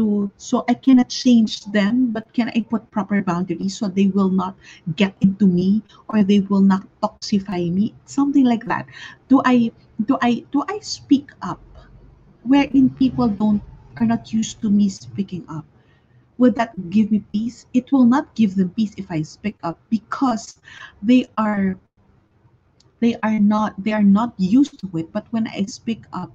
to 0.00 0.32
so 0.40 0.64
I 0.64 0.72
cannot 0.74 1.12
change 1.12 1.68
them, 1.76 2.08
but 2.16 2.32
can 2.32 2.48
I 2.56 2.64
put 2.64 2.88
proper 2.88 3.20
boundaries 3.20 3.76
so 3.76 3.92
they 3.92 4.08
will 4.08 4.32
not 4.32 4.56
get 4.96 5.12
into 5.20 5.44
me 5.46 5.84
or 6.08 6.24
they 6.24 6.40
will 6.40 6.64
not 6.64 6.88
toxify 7.04 7.68
me? 7.68 7.92
Something 8.08 8.48
like 8.48 8.64
that. 8.64 8.88
Do 9.28 9.44
I 9.44 9.70
do 10.08 10.16
I 10.24 10.48
do 10.56 10.64
I 10.64 10.80
speak 10.80 11.28
up 11.44 11.60
wherein 12.48 12.88
people 12.96 13.28
don't 13.28 13.60
are 14.00 14.08
not 14.08 14.32
used 14.32 14.64
to 14.64 14.72
me 14.72 14.88
speaking 14.88 15.44
up? 15.52 15.68
Will 16.40 16.56
that 16.56 16.72
give 16.88 17.12
me 17.12 17.20
peace? 17.36 17.68
It 17.76 17.92
will 17.92 18.08
not 18.08 18.32
give 18.32 18.56
them 18.56 18.72
peace 18.72 18.96
if 18.96 19.12
I 19.12 19.20
speak 19.20 19.60
up 19.60 19.76
because 19.92 20.56
they 21.04 21.28
are 21.36 21.76
they 23.00 23.16
are 23.20 23.40
not 23.40 23.76
they 23.82 23.92
are 23.92 24.04
not 24.04 24.32
used 24.36 24.78
to 24.80 24.88
it 24.96 25.10
but 25.12 25.24
when 25.32 25.48
i 25.48 25.64
speak 25.64 26.04
up 26.12 26.30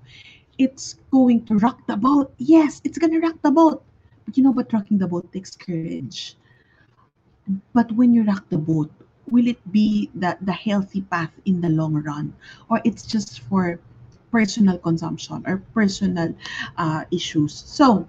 it's 0.58 0.96
going 1.12 1.46
to 1.46 1.58
rock 1.58 1.86
the 1.88 1.98
boat. 1.98 2.34
Yes, 2.38 2.82
it's 2.84 2.98
going 2.98 3.14
to 3.14 3.20
rock 3.20 3.42
the 3.42 3.52
boat. 3.52 3.84
But 4.26 4.38
you 4.38 4.44
know 4.44 4.54
but 4.54 4.72
Rocking 4.74 4.98
the 4.98 5.08
boat 5.08 5.32
takes 5.32 5.56
courage. 5.56 6.36
But 7.74 7.92
when 7.92 8.14
you 8.14 8.24
rock 8.24 8.46
the 8.50 8.58
boat, 8.58 8.92
will 9.30 9.48
it 9.48 9.60
be 9.72 10.10
the, 10.16 10.38
the 10.42 10.54
healthy 10.54 11.02
path 11.02 11.32
in 11.46 11.62
the 11.62 11.70
long 11.70 11.94
run? 11.94 12.34
Or 12.70 12.82
it's 12.84 13.06
just 13.06 13.42
for 13.42 13.80
personal 14.36 14.76
consumption 14.78 15.40
or 15.48 15.64
personal 15.72 16.36
uh, 16.76 17.08
issues? 17.16 17.56
So, 17.56 18.04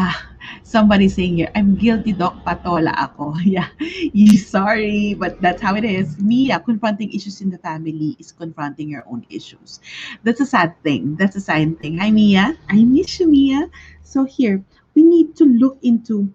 uh, 0.00 0.16
Somebody 0.62 1.08
saying 1.08 1.36
here, 1.36 1.50
I'm 1.54 1.74
guilty, 1.74 2.12
Doc. 2.12 2.44
Patola 2.44 2.94
ako. 2.94 3.34
Yeah. 3.46 3.68
You 4.12 4.38
sorry, 4.38 5.14
but 5.14 5.40
that's 5.40 5.62
how 5.62 5.74
it 5.74 5.84
is. 5.84 6.18
Mia, 6.18 6.60
confronting 6.60 7.10
issues 7.12 7.40
in 7.40 7.50
the 7.50 7.58
family 7.58 8.16
is 8.18 8.32
confronting 8.32 8.88
your 8.90 9.04
own 9.06 9.26
issues. 9.30 9.80
That's 10.22 10.40
a 10.40 10.46
sad 10.46 10.74
thing. 10.82 11.16
That's 11.16 11.36
a 11.36 11.42
sad 11.42 11.78
thing. 11.80 11.98
Hi, 11.98 12.10
Mia. 12.10 12.54
I 12.70 12.84
miss 12.84 13.18
you, 13.18 13.26
Mia. 13.26 13.70
So 14.02 14.24
here, 14.24 14.62
we 14.94 15.02
need 15.02 15.34
to 15.36 15.44
look 15.44 15.78
into 15.82 16.30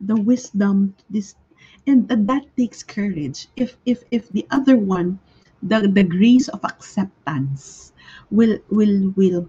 the 0.00 0.16
wisdom 0.16 0.94
this 1.08 1.36
and 1.86 2.08
that, 2.08 2.26
that 2.26 2.44
takes 2.56 2.82
courage 2.82 3.48
if 3.56 3.76
if 3.84 4.04
if 4.10 4.28
the 4.30 4.44
other 4.50 4.76
one 4.76 5.18
the 5.62 5.88
the 5.88 6.02
grace 6.02 6.48
of 6.48 6.60
acceptance 6.64 7.93
will 8.30 8.58
will 8.70 9.12
will 9.16 9.48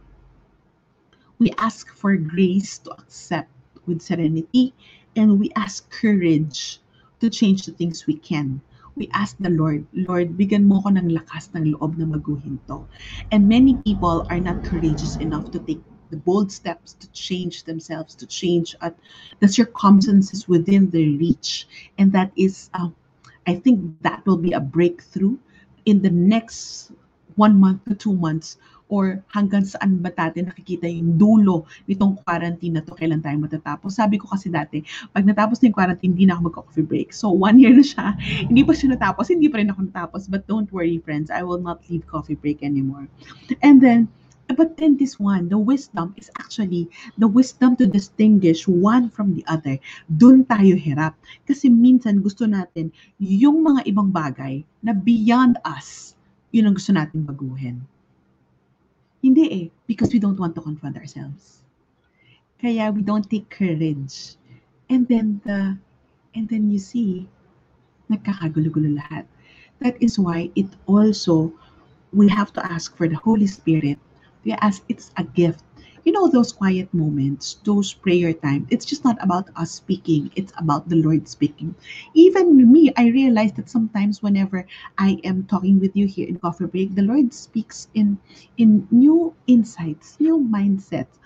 we 1.39 1.51
ask 1.57 1.93
for 1.93 2.15
grace 2.15 2.77
to 2.79 2.91
accept 2.91 3.51
with 3.85 4.01
serenity 4.01 4.73
and 5.15 5.39
we 5.39 5.51
ask 5.55 5.89
courage 5.91 6.79
to 7.19 7.29
change 7.29 7.65
the 7.65 7.71
things 7.71 8.07
we 8.07 8.17
can 8.17 8.61
we 8.95 9.09
ask 9.11 9.35
the 9.39 9.49
Lord, 9.51 9.85
Lord, 9.93 10.39
bigyan 10.39 10.63
mo 10.71 10.79
ko 10.79 10.89
ng 10.89 11.11
lakas 11.11 11.51
ng 11.51 11.75
loob 11.75 11.99
na 11.99 12.07
maguhin 12.07 12.63
to. 12.71 12.88
And 13.31 13.47
many 13.47 13.75
people 13.83 14.23
are 14.31 14.39
not 14.39 14.63
courageous 14.63 15.19
enough 15.19 15.51
to 15.51 15.59
take 15.59 15.83
the 16.09 16.17
bold 16.17 16.51
steps 16.51 16.95
to 17.03 17.07
change 17.11 17.63
themselves, 17.67 18.15
to 18.15 18.25
change 18.25 18.75
at 18.79 18.95
the 19.39 19.47
circumstances 19.51 20.47
within 20.47 20.89
their 20.89 21.11
reach. 21.19 21.67
And 21.99 22.11
that 22.13 22.31
is, 22.39 22.69
uh, 22.73 22.89
I 23.45 23.55
think 23.59 23.99
that 24.01 24.25
will 24.25 24.39
be 24.39 24.53
a 24.53 24.63
breakthrough 24.63 25.38
in 25.85 26.01
the 26.01 26.09
next 26.09 26.91
one 27.36 27.60
month 27.60 27.84
to 27.88 27.93
two 27.95 28.15
months 28.15 28.58
or 28.89 29.21
hanggang 29.34 29.65
saan 29.65 29.98
ba 30.02 30.13
natin 30.13 30.50
nakikita 30.50 30.86
yung 30.86 31.17
dulo 31.17 31.65
nitong 31.89 32.21
quarantine 32.21 32.78
na 32.78 32.84
to, 32.86 32.93
kailan 32.93 33.21
tayo 33.21 33.38
matatapos. 33.41 33.98
Sabi 33.98 34.21
ko 34.21 34.30
kasi 34.30 34.54
dati, 34.54 34.86
pag 35.10 35.26
natapos 35.26 35.58
na 35.62 35.69
yung 35.69 35.78
quarantine, 35.78 36.13
hindi 36.13 36.30
na 36.30 36.38
ako 36.38 36.41
mag-coffee 36.54 36.86
break. 36.86 37.10
So, 37.10 37.34
one 37.34 37.58
year 37.58 37.74
na 37.74 37.86
siya. 37.86 38.13
Hindi 38.50 38.62
pa 38.62 38.74
siya 38.78 38.93
natapos, 38.93 39.34
hindi 39.34 39.50
pa 39.50 39.58
rin 39.58 39.74
ako 39.74 39.89
natapos. 39.89 40.30
But 40.30 40.45
don't 40.45 40.69
worry, 40.69 41.02
friends, 41.02 41.34
I 41.34 41.41
will 41.41 41.62
not 41.62 41.82
leave 41.89 42.06
coffee 42.06 42.38
break 42.38 42.62
anymore. 42.62 43.10
And 43.65 43.82
then, 43.82 44.08
but 44.54 44.78
then 44.78 44.98
this 44.98 45.17
one, 45.17 45.50
the 45.50 45.58
wisdom 45.58 46.13
is 46.17 46.30
actually 46.38 46.89
the 47.17 47.28
wisdom 47.28 47.76
to 47.82 47.89
distinguish 47.89 48.67
one 48.69 49.10
from 49.10 49.34
the 49.34 49.41
other. 49.50 49.82
Doon 50.06 50.45
tayo 50.45 50.78
hirap. 50.78 51.17
Kasi 51.50 51.74
minsan 51.74 52.21
gusto 52.21 52.45
natin 52.45 52.93
yung 53.17 53.65
mga 53.65 53.89
ibang 53.89 54.13
bagay 54.13 54.62
na 54.86 54.93
beyond 54.93 55.58
us, 55.65 56.14
yun 56.56 56.72
ang 56.72 56.76
gusto 56.80 56.96
natin 56.96 57.28
baguhin. 57.28 57.84
Hindi 59.20 59.44
eh, 59.52 59.68
because 59.91 60.15
we 60.15 60.24
don't 60.24 60.39
want 60.39 60.56
to 60.56 60.63
confront 60.63 60.96
ourselves. 60.96 61.60
Kaya 62.63 62.96
we 62.96 63.04
don't 63.04 63.28
take 63.28 63.52
courage. 63.52 64.39
And 64.88 65.04
then 65.12 65.44
the 65.44 65.76
and 66.32 66.48
then 66.48 66.72
you 66.72 66.80
see 66.80 67.28
nagkakagulo-gulo 68.08 68.96
lahat. 68.96 69.28
That 69.84 70.00
is 70.00 70.15
why 70.15 70.48
it 70.56 70.72
also 70.88 71.52
we 72.15 72.32
have 72.32 72.56
to 72.56 72.63
ask 72.63 72.96
for 72.96 73.12
the 73.12 73.20
Holy 73.20 73.52
Spirit. 73.52 74.00
We 74.48 74.56
ask 74.63 74.80
it's 74.88 75.12
a 75.20 75.28
gift 75.28 75.68
you 76.06 76.13
know 76.13 76.30
those 76.30 76.54
quiet 76.54 76.94
moments 76.94 77.58
those 77.65 77.91
prayer 77.94 78.32
time 78.32 78.68
it's 78.70 78.86
just 78.86 79.04
not 79.04 79.18
about 79.26 79.50
us 79.58 79.72
speaking 79.72 80.30
it's 80.36 80.54
about 80.58 80.88
the 80.88 80.96
lord 80.96 81.28
speaking. 81.28 81.74
Even 82.13 82.72
me 82.72 82.94
i 82.96 83.10
realize 83.10 83.52
that 83.54 83.70
sometimes 83.70 84.22
whenever 84.22 84.65
i 84.98 85.20
am 85.26 85.44
talking 85.50 85.80
with 85.82 85.98
you 85.98 86.06
here 86.06 86.30
in 86.30 86.38
coffee 86.38 86.70
break 86.70 86.94
the 86.94 87.02
lord 87.02 87.34
speaks 87.34 87.89
in 87.98 88.18
in 88.58 88.88
new 88.91 89.34
insights 89.48 90.15
new 90.22 90.38
mindsets. 90.38 91.18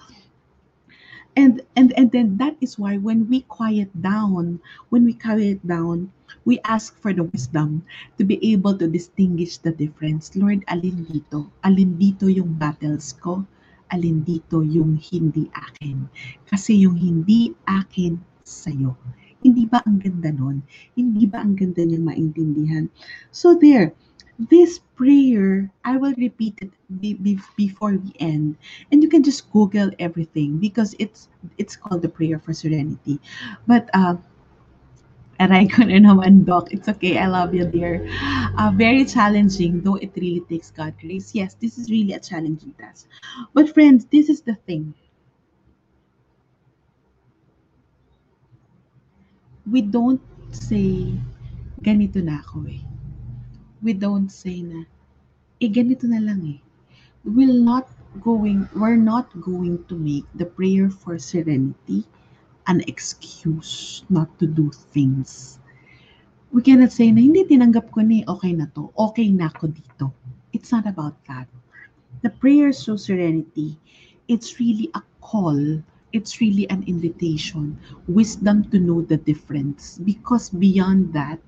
And 1.36 1.62
and 1.76 1.94
and 1.96 2.12
then 2.12 2.38
that 2.38 2.56
is 2.60 2.80
why 2.80 2.98
when 2.98 3.30
we 3.30 3.42
quiet 3.48 3.92
down 4.02 4.60
when 4.90 5.06
we 5.06 5.14
quiet 5.14 5.60
down 5.68 6.12
we 6.44 6.60
ask 6.64 6.96
for 7.00 7.14
the 7.14 7.24
wisdom 7.24 7.84
to 8.18 8.24
be 8.24 8.40
able 8.52 8.76
to 8.80 8.88
distinguish 8.88 9.58
the 9.60 9.72
difference. 9.72 10.36
Lord 10.36 10.64
alin 10.68 11.08
dito? 11.08 11.48
Alin 11.64 11.96
dito 11.96 12.28
yung 12.28 12.60
battles 12.60 13.16
ko 13.16 13.46
alin 13.94 14.24
dito 14.26 14.62
yung 14.66 14.98
hindi 14.98 15.50
akin. 15.54 16.08
Kasi 16.50 16.86
yung 16.86 16.98
hindi 16.98 17.54
akin 17.66 18.18
sa'yo. 18.46 18.94
Hindi 19.40 19.64
ba 19.70 19.80
ang 19.88 20.04
ganda 20.04 20.34
nun? 20.36 20.66
Hindi 21.00 21.24
ba 21.24 21.40
ang 21.40 21.56
ganda 21.56 21.86
niyang 21.86 22.08
maintindihan? 22.08 22.92
So 23.32 23.56
there, 23.56 23.96
this 24.52 24.80
prayer, 24.96 25.72
I 25.84 25.96
will 25.96 26.16
repeat 26.16 26.60
it 26.60 26.72
be, 27.00 27.14
be, 27.16 27.40
before 27.56 27.96
we 27.96 28.12
end. 28.20 28.56
And 28.92 29.04
you 29.04 29.10
can 29.10 29.24
just 29.24 29.52
Google 29.52 29.92
everything 30.00 30.60
because 30.60 30.96
it's 31.00 31.28
it's 31.58 31.76
called 31.76 32.02
the 32.04 32.12
prayer 32.12 32.40
for 32.40 32.52
serenity. 32.52 33.20
But 33.68 33.88
uh, 33.94 34.16
Aray 35.40 35.72
ko 35.72 35.88
na 35.88 36.04
naman, 36.04 36.44
Doc. 36.44 36.68
It's 36.76 36.92
okay. 36.92 37.16
I 37.16 37.32
love 37.32 37.56
you, 37.56 37.64
dear. 37.64 38.04
Uh, 38.60 38.76
very 38.76 39.08
challenging, 39.08 39.80
though 39.80 39.96
it 39.96 40.12
really 40.20 40.44
takes 40.52 40.68
God 40.68 41.00
grace. 41.00 41.32
Yes, 41.32 41.56
this 41.56 41.80
is 41.80 41.88
really 41.88 42.12
a 42.12 42.20
challenging 42.20 42.76
task. 42.76 43.08
But 43.56 43.72
friends, 43.72 44.04
this 44.12 44.28
is 44.28 44.44
the 44.44 44.60
thing. 44.68 44.94
We 49.64 49.80
don't 49.80 50.20
say, 50.52 51.16
ganito 51.80 52.20
na 52.20 52.44
ako 52.44 52.68
eh. 52.68 52.84
We 53.80 53.96
don't 53.96 54.28
say 54.28 54.60
na, 54.60 54.84
eh 55.64 55.72
ganito 55.72 56.04
na 56.04 56.20
lang 56.20 56.44
eh. 56.44 56.60
We're 57.24 57.56
not 57.56 57.88
going, 58.20 58.68
we're 58.76 59.00
not 59.00 59.32
going 59.40 59.88
to 59.88 59.96
make 59.96 60.28
the 60.36 60.52
prayer 60.52 60.92
for 60.92 61.16
serenity 61.16 62.04
an 62.70 62.86
excuse 62.86 64.06
not 64.14 64.30
to 64.38 64.46
do 64.46 64.70
things. 64.94 65.60
We 66.54 66.62
cannot 66.62 66.94
say 66.94 67.10
na 67.10 67.26
hindi 67.26 67.42
tinanggap 67.50 67.90
ko 67.90 68.06
ni 68.06 68.22
okay 68.30 68.54
na 68.54 68.70
to, 68.78 68.94
okay 68.94 69.34
na 69.34 69.50
ako 69.50 69.74
dito. 69.74 70.14
It's 70.54 70.70
not 70.70 70.86
about 70.86 71.18
that. 71.26 71.50
The 72.22 72.30
prayer 72.30 72.70
shows 72.70 73.10
serenity. 73.10 73.82
It's 74.30 74.62
really 74.62 74.94
a 74.94 75.02
call. 75.26 75.82
It's 76.14 76.42
really 76.42 76.70
an 76.70 76.86
invitation. 76.86 77.78
Wisdom 78.06 78.70
to 78.70 78.78
know 78.78 79.02
the 79.02 79.18
difference. 79.18 79.98
Because 80.02 80.50
beyond 80.50 81.14
that, 81.14 81.42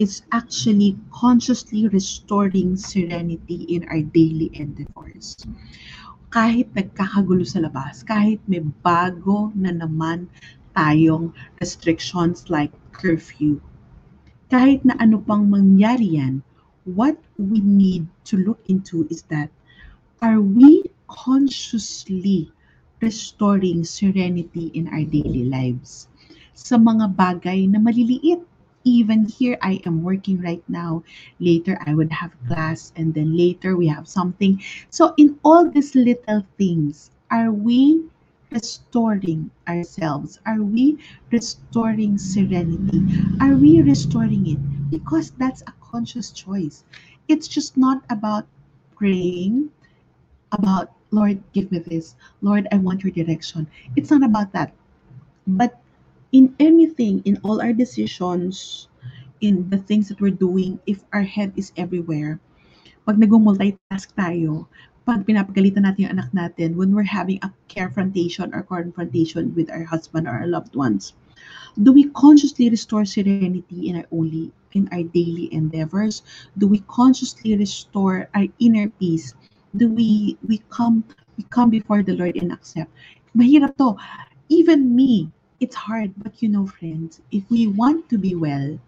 it's 0.00 0.24
actually 0.32 0.96
consciously 1.12 1.88
restoring 1.88 2.76
serenity 2.76 3.68
in 3.72 3.88
our 3.88 4.04
daily 4.04 4.52
endeavors 4.52 5.36
kahit 6.32 6.72
nagkakagulo 6.72 7.44
sa 7.44 7.60
labas, 7.60 8.00
kahit 8.08 8.40
may 8.48 8.64
bago 8.80 9.52
na 9.52 9.68
naman 9.68 10.32
tayong 10.76 11.32
restrictions 11.60 12.48
like 12.48 12.72
curfew. 12.92 13.60
Kahit 14.52 14.84
na 14.84 14.96
ano 15.00 15.20
pang 15.24 15.48
mangyari 15.48 16.20
yan, 16.20 16.44
what 16.84 17.16
we 17.38 17.62
need 17.62 18.06
to 18.28 18.36
look 18.36 18.60
into 18.68 19.06
is 19.08 19.22
that 19.32 19.48
are 20.20 20.40
we 20.42 20.84
consciously 21.08 22.50
restoring 23.02 23.82
serenity 23.82 24.70
in 24.74 24.86
our 24.90 25.02
daily 25.02 25.46
lives 25.46 26.06
sa 26.54 26.78
mga 26.78 27.10
bagay 27.18 27.66
na 27.66 27.82
maliliit 27.82 28.42
even 28.84 29.26
here 29.30 29.58
I 29.62 29.80
am 29.86 30.02
working 30.02 30.42
right 30.42 30.62
now. 30.68 31.02
Later 31.38 31.78
I 31.86 31.94
would 31.94 32.10
have 32.10 32.34
class 32.46 32.92
and 32.96 33.14
then 33.14 33.36
later 33.36 33.76
we 33.76 33.86
have 33.86 34.08
something. 34.08 34.60
So 34.90 35.14
in 35.16 35.38
all 35.42 35.70
these 35.70 35.94
little 35.94 36.42
things, 36.58 37.10
are 37.30 37.50
we 37.50 38.02
restoring 38.52 39.50
ourselves? 39.68 40.38
Are 40.46 40.62
we 40.62 40.98
restoring 41.32 42.18
serenity? 42.18 43.00
Are 43.40 43.56
we 43.56 43.82
restoring 43.82 44.46
it? 44.46 44.60
Because 44.90 45.32
that's 45.40 45.62
a 45.62 45.74
conscious 45.80 46.30
choice. 46.30 46.84
It's 47.28 47.48
just 47.48 47.76
not 47.76 48.04
about 48.10 48.46
praying, 48.96 49.70
about, 50.52 50.92
Lord, 51.10 51.42
give 51.52 51.72
me 51.72 51.80
this. 51.80 52.14
Lord, 52.40 52.68
I 52.72 52.76
want 52.76 53.02
your 53.02 53.12
direction. 53.12 53.66
It's 53.96 54.10
not 54.10 54.22
about 54.22 54.52
that. 54.52 54.72
But 55.46 55.80
in 56.32 56.54
anything, 56.60 57.22
in 57.24 57.40
all 57.42 57.60
our 57.60 57.72
decisions, 57.72 58.88
in 59.40 59.68
the 59.70 59.78
things 59.78 60.08
that 60.08 60.20
we're 60.20 60.30
doing, 60.30 60.78
if 60.86 61.04
our 61.12 61.22
head 61.22 61.52
is 61.56 61.72
everywhere, 61.76 62.38
pag 63.06 63.18
nag-multitask 63.18 64.14
tayo, 64.14 64.70
pag 65.02 65.26
pinapagalitan 65.26 65.82
natin 65.82 66.06
yung 66.06 66.14
anak 66.18 66.30
natin, 66.30 66.78
when 66.78 66.94
we're 66.94 67.06
having 67.06 67.38
a 67.42 67.50
confrontation 67.66 68.54
or 68.54 68.62
confrontation 68.62 69.50
with 69.54 69.70
our 69.70 69.82
husband 69.82 70.30
or 70.30 70.34
our 70.34 70.46
loved 70.46 70.78
ones, 70.78 71.14
do 71.82 71.90
we 71.90 72.06
consciously 72.14 72.70
restore 72.70 73.04
serenity 73.04 73.88
in 73.90 73.96
our 73.98 74.08
only 74.12 74.52
in 74.72 74.88
our 74.92 75.02
daily 75.02 75.52
endeavors? 75.52 76.22
Do 76.58 76.68
we 76.68 76.84
consciously 76.86 77.56
restore 77.56 78.28
our 78.34 78.46
inner 78.60 78.88
peace? 79.00 79.34
Do 79.74 79.88
we 79.88 80.38
we 80.46 80.62
come 80.70 81.04
we 81.36 81.44
come 81.50 81.70
before 81.70 82.02
the 82.02 82.14
Lord 82.14 82.36
and 82.36 82.52
accept? 82.52 82.92
Mahirap 83.34 83.76
to. 83.80 83.96
Even 84.52 84.94
me, 84.94 85.32
it's 85.60 85.74
hard. 85.74 86.12
But 86.20 86.42
you 86.44 86.48
know, 86.48 86.66
friends, 86.66 87.20
if 87.32 87.42
we 87.48 87.66
want 87.66 88.08
to 88.12 88.18
be 88.18 88.36
well, 88.36 88.78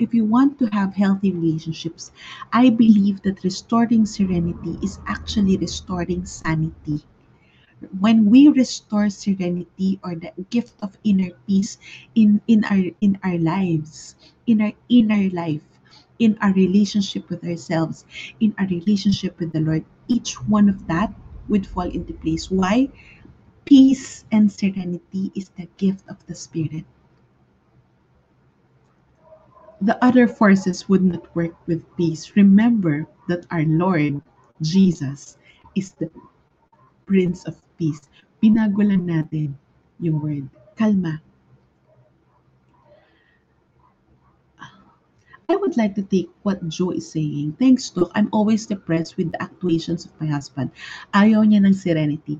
if 0.00 0.14
you 0.14 0.24
want 0.24 0.58
to 0.58 0.66
have 0.68 0.94
healthy 0.96 1.32
relationships, 1.32 2.10
I 2.52 2.70
believe 2.70 3.22
that 3.22 3.44
restoring 3.44 4.06
serenity 4.06 4.78
is 4.82 4.98
actually 5.06 5.56
restoring 5.58 6.26
sanity. 6.26 7.04
when 8.00 8.26
we 8.30 8.48
restore 8.48 9.08
serenity 9.10 9.98
or 10.04 10.14
the 10.14 10.32
gift 10.50 10.74
of 10.82 10.98
inner 11.04 11.30
peace 11.46 11.78
in 12.14 12.40
in 12.46 12.64
our 12.64 12.90
in 13.00 13.18
our 13.22 13.38
lives 13.38 14.16
in 14.46 14.60
our 14.60 14.72
inner 14.88 15.28
life 15.30 15.66
in 16.18 16.36
our 16.40 16.52
relationship 16.52 17.28
with 17.30 17.44
ourselves 17.44 18.04
in 18.40 18.54
our 18.58 18.66
relationship 18.68 19.38
with 19.38 19.52
the 19.52 19.60
lord 19.60 19.84
each 20.08 20.34
one 20.48 20.68
of 20.68 20.86
that 20.86 21.12
would 21.48 21.66
fall 21.66 21.88
into 21.90 22.12
place. 22.14 22.50
Why? 22.50 22.88
Peace 23.64 24.24
and 24.30 24.50
serenity 24.52 25.32
is 25.34 25.50
the 25.56 25.68
gift 25.78 26.04
of 26.08 26.24
the 26.26 26.34
spirit 26.34 26.84
the 29.80 29.96
other 30.04 30.28
forces 30.28 30.88
would 30.88 31.02
not 31.02 31.24
work 31.34 31.54
with 31.66 31.84
peace 31.96 32.36
remember 32.36 33.06
that 33.28 33.46
our 33.50 33.64
lord 33.64 34.20
jesus 34.60 35.36
is 35.74 35.92
the 35.96 36.10
Prince 37.10 37.42
of 37.42 37.58
Peace. 37.74 38.06
Binago 38.38 38.86
natin 38.86 39.58
yung 39.98 40.22
word. 40.22 40.46
Kalma. 40.78 41.18
I 45.50 45.58
would 45.58 45.74
like 45.74 45.98
to 45.98 46.06
take 46.06 46.30
what 46.46 46.62
Joe 46.70 46.94
is 46.94 47.10
saying. 47.10 47.58
Thanks, 47.58 47.90
Doc. 47.90 48.14
I'm 48.14 48.30
always 48.30 48.70
depressed 48.70 49.18
with 49.18 49.34
the 49.34 49.42
actuations 49.42 50.06
of 50.06 50.14
my 50.22 50.30
husband. 50.30 50.70
Ayaw 51.10 51.42
niya 51.42 51.66
ng 51.66 51.74
serenity. 51.74 52.38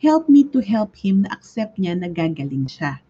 Help 0.00 0.32
me 0.32 0.48
to 0.48 0.64
help 0.64 0.96
him 0.96 1.28
na 1.28 1.36
accept 1.36 1.76
niya 1.76 2.00
na 2.00 2.08
gagaling 2.08 2.64
siya. 2.64 3.04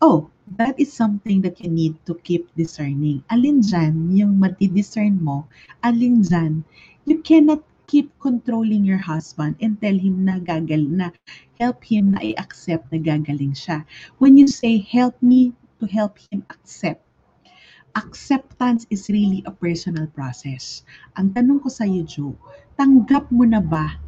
Oh, 0.00 0.30
that 0.56 0.80
is 0.80 0.92
something 0.92 1.42
that 1.42 1.60
you 1.60 1.68
need 1.68 1.94
to 2.08 2.14
keep 2.24 2.48
discerning. 2.56 3.20
Alin 3.28 3.60
dyan 3.60 4.08
yung 4.16 4.40
mati-discern 4.40 5.20
mo, 5.20 5.44
alin 5.84 6.24
dyan, 6.24 6.64
you 7.04 7.20
cannot 7.20 7.60
keep 7.84 8.08
controlling 8.16 8.80
your 8.80 8.96
husband 8.96 9.60
and 9.60 9.76
tell 9.76 9.92
him 9.92 10.24
na 10.24 10.40
gagal 10.40 10.88
na 10.88 11.12
help 11.60 11.84
him 11.84 12.16
na 12.16 12.20
i-accept 12.24 12.88
na 12.88 12.96
gagaling 12.96 13.52
siya. 13.52 13.84
When 14.16 14.40
you 14.40 14.48
say 14.48 14.80
help 14.80 15.20
me 15.20 15.52
to 15.80 15.84
help 15.84 16.16
him 16.32 16.48
accept, 16.48 17.04
acceptance 17.92 18.88
is 18.88 19.12
really 19.12 19.44
a 19.44 19.52
personal 19.52 20.08
process. 20.08 20.80
Ang 21.20 21.36
tanong 21.36 21.60
ko 21.60 21.68
sa 21.68 21.84
iyo, 21.84 22.08
Joe, 22.08 22.34
tanggap 22.80 23.28
mo 23.28 23.44
na 23.44 23.60
ba 23.60 24.00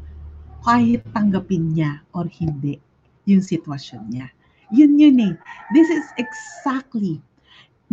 kahit 0.65 1.05
tanggapin 1.13 1.77
niya 1.77 2.01
or 2.17 2.25
hindi 2.33 2.81
yung 3.29 3.45
sitwasyon 3.45 4.05
niya? 4.09 4.33
Yun 4.73 4.99
yun 4.99 5.21
eh. 5.21 5.35
This 5.75 5.89
is 5.91 6.07
exactly 6.19 7.21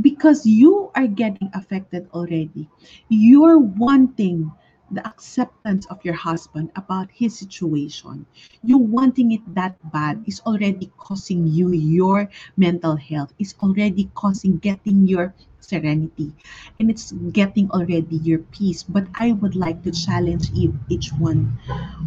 because 0.01 0.45
you 0.45 0.91
are 0.95 1.07
getting 1.07 1.49
affected 1.53 2.07
already. 2.13 2.69
You're 3.09 3.59
wanting 3.59 4.51
the 4.91 5.05
acceptance 5.05 5.85
of 5.87 6.03
your 6.05 6.15
husband 6.15 6.71
about 6.75 7.11
his 7.11 7.37
situation, 7.37 8.25
you 8.63 8.77
wanting 8.77 9.31
it 9.31 9.41
that 9.55 9.77
bad 9.91 10.23
is 10.25 10.41
already 10.45 10.91
causing 10.97 11.47
you 11.47 11.71
your 11.71 12.29
mental 12.57 12.95
health, 12.95 13.33
is 13.39 13.55
already 13.61 14.09
causing 14.15 14.57
getting 14.57 15.07
your 15.07 15.33
serenity, 15.59 16.33
and 16.79 16.89
it's 16.89 17.11
getting 17.33 17.69
already 17.71 18.17
your 18.17 18.39
peace. 18.49 18.83
But 18.83 19.07
I 19.15 19.33
would 19.33 19.55
like 19.55 19.83
to 19.83 19.91
challenge 19.91 20.49
each 20.89 21.09
one. 21.13 21.57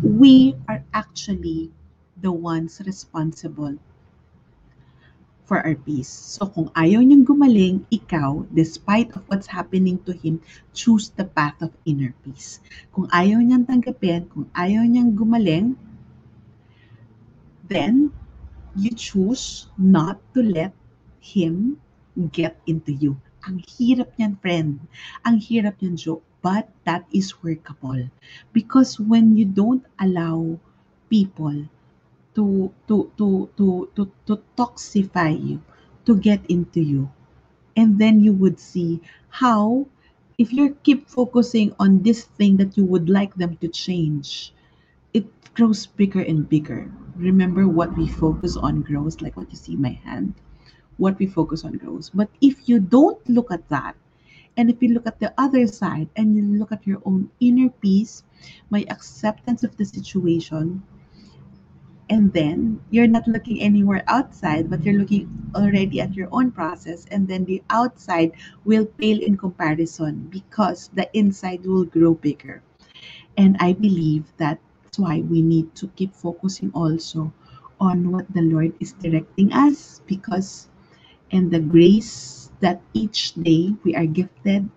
We 0.03 0.57
are 0.69 0.85
actually 0.95 1.71
the 2.21 2.33
ones 2.33 2.81
responsible 2.85 3.79
for 5.53 5.61
our 5.69 5.77
peace. 5.77 6.09
So 6.09 6.49
kung 6.49 6.73
ayaw 6.73 7.05
niyang 7.05 7.29
gumaling, 7.29 7.85
ikaw, 7.93 8.49
despite 8.57 9.12
of 9.12 9.21
what's 9.29 9.45
happening 9.45 10.01
to 10.09 10.17
him, 10.17 10.41
choose 10.73 11.12
the 11.12 11.29
path 11.29 11.61
of 11.61 11.77
inner 11.85 12.17
peace. 12.25 12.65
Kung 12.97 13.05
ayaw 13.12 13.45
niyang 13.45 13.69
tanggapin, 13.69 14.33
kung 14.33 14.49
ayaw 14.57 14.81
niyang 14.88 15.12
gumaling, 15.12 15.77
then 17.69 18.09
you 18.73 18.97
choose 18.97 19.69
not 19.77 20.17
to 20.33 20.41
let 20.41 20.73
him 21.21 21.77
get 22.33 22.57
into 22.65 22.97
you. 22.97 23.21
Ang 23.45 23.61
hirap 23.77 24.09
niyan, 24.17 24.41
friend. 24.41 24.81
Ang 25.29 25.37
hirap 25.37 25.77
niyan, 25.85 26.01
Joe. 26.01 26.25
But 26.41 26.73
that 26.88 27.05
is 27.12 27.45
workable. 27.45 28.09
Because 28.57 28.97
when 28.97 29.37
you 29.37 29.45
don't 29.45 29.85
allow 30.01 30.57
people 31.12 31.69
to 32.35 32.73
to 32.88 33.11
to 33.18 33.49
to 33.57 33.88
to 33.97 34.11
to 34.27 34.42
toxify 34.57 35.33
you 35.33 35.61
to 36.07 36.16
get 36.16 36.45
into 36.49 36.81
you. 36.81 37.11
And 37.77 37.99
then 37.99 38.21
you 38.21 38.33
would 38.33 38.59
see 38.61 39.01
how 39.29 39.87
if 40.38 40.53
you 40.53 40.77
keep 40.83 41.09
focusing 41.09 41.75
on 41.79 42.03
this 42.03 42.25
thing 42.25 42.57
that 42.59 42.77
you 42.77 42.85
would 42.85 43.09
like 43.09 43.35
them 43.37 43.57
to 43.59 43.68
change 43.68 44.53
it 45.14 45.27
grows 45.55 45.87
bigger 45.87 46.21
and 46.21 46.49
bigger. 46.49 46.90
Remember 47.16 47.68
what 47.68 47.97
we 47.97 48.09
focus 48.09 48.57
on 48.57 48.83
grows 48.83 49.21
like 49.23 49.37
what 49.37 49.51
you 49.51 49.57
see 49.57 49.77
my 49.77 49.90
hand 50.05 50.35
what 50.99 51.18
we 51.18 51.27
focus 51.27 51.64
on 51.64 51.79
grows. 51.79 52.11
But 52.11 52.31
if 52.40 52.68
you 52.68 52.79
don't 52.81 53.21
look 53.29 53.51
at 53.51 53.68
that 53.68 53.97
and 54.57 54.71
if 54.71 54.83
you 54.83 54.90
look 54.95 55.07
at 55.07 55.21
the 55.21 55.33
other 55.38 55.66
side 55.66 56.09
and 56.16 56.37
you 56.37 56.42
look 56.59 56.73
at 56.73 56.87
your 56.87 57.03
own 57.05 57.31
inner 57.40 57.68
peace 57.68 58.23
my 58.71 58.85
acceptance 58.88 59.64
of 59.64 59.77
the 59.77 59.85
situation 59.85 60.83
and 62.12 62.29
then 62.37 62.79
you're 62.90 63.09
not 63.09 63.27
looking 63.27 63.62
anywhere 63.64 64.05
outside 64.07 64.68
but 64.68 64.85
you're 64.85 65.01
looking 65.01 65.25
already 65.57 65.98
at 65.98 66.12
your 66.12 66.29
own 66.31 66.53
process 66.53 67.07
and 67.11 67.27
then 67.27 67.42
the 67.46 67.62
outside 67.70 68.33
will 68.66 68.85
pale 68.85 69.18
in 69.22 69.35
comparison 69.35 70.29
because 70.29 70.90
the 70.92 71.09
inside 71.16 71.64
will 71.64 71.85
grow 71.88 72.12
bigger. 72.12 72.62
And 73.38 73.57
i 73.61 73.72
believe 73.72 74.29
that's 74.37 75.01
why 75.01 75.25
we 75.25 75.40
need 75.40 75.75
to 75.81 75.88
keep 75.96 76.12
focusing 76.12 76.70
also 76.75 77.33
on 77.81 78.12
what 78.12 78.29
the 78.35 78.42
lord 78.44 78.77
is 78.79 78.92
directing 79.01 79.51
us 79.57 80.03
because 80.05 80.68
and 81.33 81.51
the 81.51 81.61
grace 81.61 82.53
that 82.61 82.83
each 82.92 83.33
day 83.40 83.72
we 83.85 83.96
are 83.96 84.05
gifted 84.07 84.68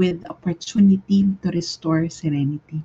with 0.00 0.24
opportunity 0.32 1.28
to 1.44 1.50
restore 1.52 2.08
serenity 2.08 2.80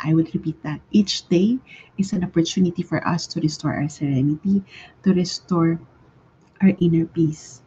I 0.00 0.14
would 0.14 0.32
repeat 0.34 0.62
that 0.62 0.80
each 0.92 1.28
day 1.28 1.58
is 1.98 2.12
an 2.12 2.22
opportunity 2.22 2.82
for 2.82 3.06
us 3.06 3.26
to 3.28 3.40
restore 3.40 3.74
our 3.74 3.88
serenity, 3.88 4.62
to 5.02 5.12
restore 5.12 5.80
our 6.62 6.72
inner 6.80 7.06
peace, 7.06 7.62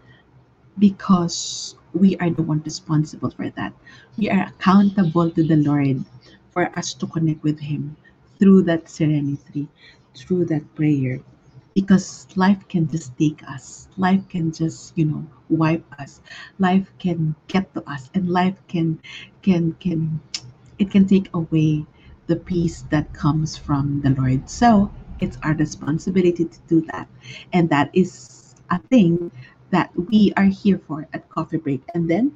because 0.80 1.76
we 1.94 2.16
are 2.18 2.30
the 2.30 2.44
one 2.44 2.62
responsible 2.64 3.32
for 3.32 3.50
that. 3.52 3.74
We 4.18 4.30
are 4.30 4.48
accountable 4.48 5.30
to 5.32 5.44
the 5.44 5.58
Lord 5.58 6.06
for 6.52 6.72
us 6.78 6.94
to 6.96 7.08
connect 7.08 7.44
with 7.44 7.60
Him 7.60 7.98
through 8.40 8.64
that 8.64 8.90
serenity, 8.90 9.68
through 10.16 10.46
that 10.46 10.64
prayer. 10.76 11.20
Because 11.74 12.28
life 12.36 12.68
can 12.68 12.88
just 12.90 13.18
take 13.18 13.44
us, 13.48 13.88
life 13.98 14.28
can 14.28 14.52
just, 14.52 14.98
you 14.98 15.06
know, 15.06 15.26
wipe 15.50 15.86
us, 16.00 16.22
life 16.60 16.92
can 17.00 17.36
get 17.48 17.74
to 17.74 17.84
us, 17.90 18.10
and 18.14 18.30
life 18.30 18.60
can, 18.68 19.00
can, 19.42 19.74
can, 19.80 20.20
it 20.80 20.92
can 20.92 21.08
take 21.08 21.30
away 21.34 21.86
the 22.32 22.40
peace 22.40 22.88
that 22.88 23.12
comes 23.12 23.58
from 23.58 24.00
the 24.08 24.16
Lord. 24.16 24.50
So 24.50 24.90
it's 25.20 25.38
our 25.44 25.54
responsibility 25.54 26.46
to 26.46 26.60
do 26.72 26.80
that. 26.88 27.10
And 27.52 27.70
that 27.70 27.92
is 27.92 28.56
a 28.72 28.80
thing 28.80 29.32
that 29.72 29.92
we 30.08 30.32
are 30.38 30.48
here 30.48 30.80
for 30.88 31.06
at 31.12 31.28
Coffee 31.28 31.58
Break. 31.58 31.84
And 31.94 32.10
then 32.10 32.32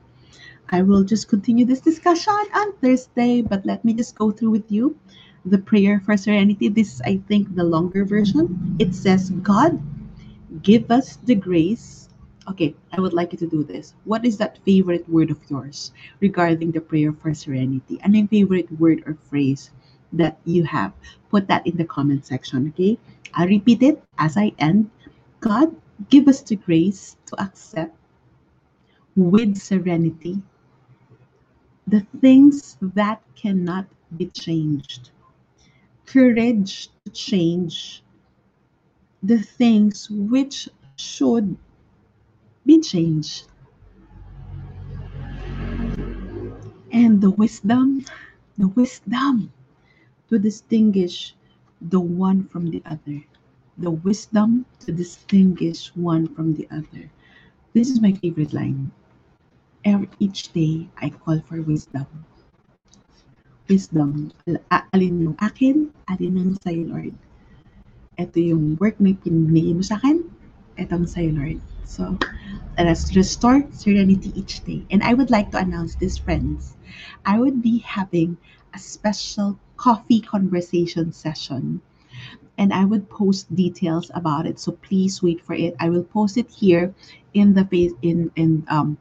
I 0.68 0.82
will 0.82 1.06
just 1.06 1.30
continue 1.30 1.64
this 1.64 1.80
discussion 1.80 2.34
on 2.34 2.76
Thursday, 2.84 3.42
but 3.42 3.66
let 3.66 3.86
me 3.86 3.94
just 3.94 4.20
go 4.20 4.32
through 4.32 4.52
with 4.52 4.70
you 4.70 5.00
the 5.46 5.60
prayer 5.60 6.02
for 6.04 6.18
serenity. 6.18 6.68
This 6.68 6.96
is, 6.96 7.02
I 7.06 7.24
think, 7.30 7.56
the 7.56 7.64
longer 7.64 8.04
version. 8.04 8.76
It 8.78 8.94
says, 8.94 9.30
God, 9.30 9.80
give 10.62 10.92
us 10.92 11.16
the 11.24 11.36
grace 11.36 12.06
Okay, 12.48 12.76
I 12.94 13.02
would 13.02 13.14
like 13.14 13.34
you 13.34 13.40
to 13.40 13.48
do 13.48 13.64
this. 13.64 13.96
What 14.04 14.24
is 14.24 14.38
that 14.38 14.60
favorite 14.62 15.10
word 15.10 15.32
of 15.32 15.42
yours 15.50 15.92
regarding 16.20 16.72
the 16.72 16.82
prayer 16.82 17.12
for 17.12 17.34
serenity? 17.34 17.98
Yung 18.06 18.28
favorite 18.28 18.70
word 18.78 19.02
or 19.08 19.18
phrase 19.30 19.72
that 20.18 20.38
you 20.46 20.64
have? 20.64 20.94
Put 21.30 21.48
that 21.48 21.66
in 21.68 21.78
the 21.78 21.86
comment 21.86 22.26
section, 22.26 22.70
okay? 22.70 22.98
I'll 23.34 23.48
repeat 23.48 23.84
it 23.84 24.02
as 24.18 24.38
I 24.38 24.54
end. 24.60 24.90
God, 25.40 25.76
give 26.10 26.28
us 26.28 26.42
the 26.42 26.56
grace 26.56 27.18
to 27.28 27.42
accept 27.42 27.96
with 29.16 29.58
serenity 29.58 30.42
the 31.88 32.06
things 32.22 32.78
that 32.82 33.22
cannot 33.36 33.86
be 34.18 34.26
changed. 34.28 35.12
Courage 36.06 36.90
to 37.06 37.12
change 37.12 38.04
the 39.22 39.40
things 39.40 40.10
which 40.10 40.70
should 40.98 41.58
be 42.66 42.80
changed. 42.82 43.48
And 46.92 47.22
the 47.22 47.30
wisdom, 47.30 48.06
the 48.58 48.68
wisdom 48.70 49.52
to 50.30 50.40
distinguish 50.40 51.36
the 51.82 52.00
one 52.00 52.48
from 52.48 52.72
the 52.72 52.82
other. 52.86 53.24
The 53.78 53.92
wisdom 53.92 54.66
to 54.86 54.92
distinguish 54.92 55.92
one 55.96 56.28
from 56.34 56.56
the 56.56 56.68
other. 56.72 57.12
This 57.74 57.90
is 57.90 58.02
my 58.02 58.14
favorite 58.14 58.54
line. 58.54 58.92
Every, 59.86 60.10
each 60.20 60.54
day, 60.54 60.88
I 60.98 61.10
call 61.12 61.42
for 61.42 61.62
wisdom. 61.62 62.08
Wisdom. 63.68 64.32
Alin 64.94 65.22
yung 65.22 65.38
akin, 65.42 65.92
alin 66.10 66.38
ang 66.40 66.56
sa'yo, 66.64 66.90
Lord. 66.90 67.16
ito 68.18 68.40
yung 68.40 68.80
work 68.80 68.96
na 69.00 69.12
pinili 69.12 69.76
mo 69.76 69.84
sa 69.84 70.00
akin, 70.00 70.24
itong 70.80 71.08
sa'yo, 71.08 71.36
Lord. 71.36 71.60
So, 71.86 72.18
let 72.80 72.88
us 72.88 73.14
restore 73.16 73.64
serenity 73.72 74.32
each 74.36 74.64
day. 74.66 74.84
And 74.90 75.04
I 75.04 75.14
would 75.14 75.30
like 75.30 75.52
to 75.52 75.60
announce 75.62 75.96
this, 75.96 76.18
friends. 76.18 76.76
I 77.28 77.40
would 77.40 77.62
be 77.62 77.80
having 77.84 78.38
a 78.74 78.80
special 78.80 79.60
coffee 79.78 80.22
conversation 80.22 81.12
session 81.12 81.82
and 82.58 82.74
I 82.74 82.86
would 82.86 83.10
post 83.10 83.54
details 83.56 84.12
about 84.14 84.46
it. 84.46 84.60
So 84.60 84.74
please 84.74 85.22
wait 85.22 85.42
for 85.42 85.54
it. 85.54 85.76
I 85.80 85.90
will 85.90 86.04
post 86.04 86.38
it 86.38 86.50
here 86.50 86.94
in 87.34 87.54
the 87.54 87.66
face 87.66 87.94
in 88.02 88.32
in 88.36 88.66
um 88.70 88.98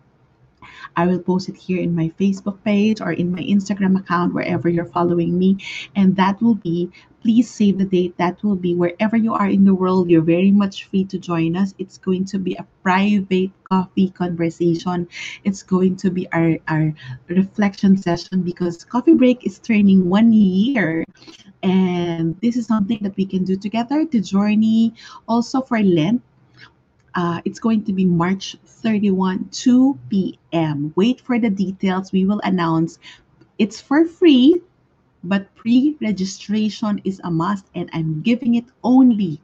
I 0.96 1.06
will 1.06 1.18
post 1.18 1.48
it 1.48 1.56
here 1.56 1.80
in 1.80 1.94
my 1.94 2.12
Facebook 2.20 2.62
page 2.64 3.00
or 3.00 3.12
in 3.12 3.32
my 3.32 3.40
Instagram 3.42 3.98
account, 3.98 4.34
wherever 4.34 4.68
you're 4.68 4.84
following 4.84 5.38
me. 5.38 5.58
And 5.96 6.16
that 6.16 6.40
will 6.40 6.54
be, 6.54 6.90
please 7.22 7.50
save 7.50 7.78
the 7.78 7.84
date. 7.84 8.16
That 8.18 8.42
will 8.42 8.56
be 8.56 8.74
wherever 8.74 9.16
you 9.16 9.34
are 9.34 9.48
in 9.48 9.64
the 9.64 9.74
world. 9.74 10.10
You're 10.10 10.22
very 10.22 10.50
much 10.50 10.84
free 10.84 11.04
to 11.06 11.18
join 11.18 11.56
us. 11.56 11.74
It's 11.78 11.98
going 11.98 12.26
to 12.26 12.38
be 12.38 12.54
a 12.54 12.66
private 12.82 13.50
coffee 13.68 14.10
conversation. 14.10 15.08
It's 15.42 15.62
going 15.62 15.96
to 15.96 16.10
be 16.10 16.30
our, 16.32 16.58
our 16.68 16.92
reflection 17.28 17.96
session 17.96 18.42
because 18.42 18.84
Coffee 18.84 19.14
Break 19.14 19.46
is 19.46 19.58
turning 19.58 20.08
one 20.08 20.32
year. 20.32 21.04
And 21.62 22.38
this 22.42 22.56
is 22.56 22.66
something 22.66 22.98
that 23.00 23.16
we 23.16 23.24
can 23.24 23.44
do 23.44 23.56
together 23.56 24.04
to 24.04 24.20
journey 24.20 24.92
also 25.26 25.62
for 25.62 25.80
Lent 25.80 26.22
uh, 27.14 27.40
it's 27.44 27.58
going 27.58 27.84
to 27.84 27.92
be 27.92 28.04
March 28.04 28.56
31, 28.64 29.48
2 29.52 29.98
p.m. 30.10 30.92
Wait 30.96 31.20
for 31.20 31.38
the 31.38 31.50
details. 31.50 32.12
We 32.12 32.24
will 32.26 32.40
announce. 32.44 32.98
It's 33.58 33.80
for 33.80 34.04
free, 34.04 34.60
but 35.22 35.54
pre 35.54 35.96
registration 36.00 37.00
is 37.04 37.20
a 37.24 37.30
must, 37.30 37.66
and 37.74 37.88
I'm 37.92 38.20
giving 38.22 38.56
it 38.56 38.66
only 38.82 39.40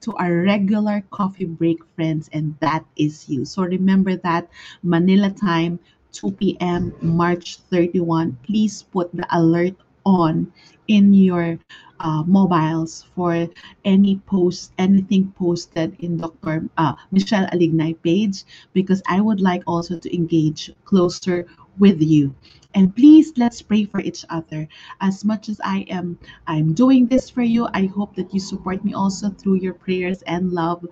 to 0.00 0.12
our 0.16 0.42
regular 0.42 1.02
coffee 1.10 1.46
break 1.46 1.78
friends, 1.94 2.28
and 2.32 2.56
that 2.60 2.84
is 2.96 3.28
you. 3.28 3.44
So 3.44 3.62
remember 3.62 4.16
that 4.16 4.48
Manila 4.82 5.30
time, 5.30 5.78
2 6.12 6.32
p.m., 6.32 6.92
March 7.00 7.56
31. 7.70 8.36
Please 8.42 8.82
put 8.82 9.14
the 9.14 9.26
alert 9.30 9.74
on 10.04 10.52
in 10.88 11.14
your 11.14 11.58
uh, 12.00 12.22
mobiles 12.26 13.06
for 13.14 13.48
any 13.84 14.16
post, 14.26 14.72
anything 14.78 15.32
posted 15.38 15.96
in 16.00 16.18
Dr. 16.18 16.68
Uh, 16.76 16.94
Michelle 17.10 17.46
Alignay 17.46 18.00
page, 18.02 18.44
because 18.72 19.02
I 19.08 19.20
would 19.20 19.40
like 19.40 19.62
also 19.66 19.98
to 19.98 20.14
engage 20.14 20.70
closer 20.84 21.46
with 21.78 22.02
you. 22.02 22.34
And 22.74 22.94
please 22.94 23.32
let's 23.36 23.62
pray 23.62 23.84
for 23.84 24.00
each 24.00 24.24
other. 24.28 24.68
As 25.00 25.24
much 25.24 25.48
as 25.48 25.60
I 25.64 25.86
am 25.88 26.18
I'm 26.46 26.74
doing 26.74 27.06
this 27.06 27.30
for 27.30 27.42
you, 27.42 27.68
I 27.72 27.86
hope 27.86 28.16
that 28.16 28.34
you 28.34 28.40
support 28.40 28.84
me 28.84 28.92
also 28.94 29.30
through 29.30 29.56
your 29.56 29.74
prayers 29.74 30.22
and 30.22 30.52
love 30.52 30.84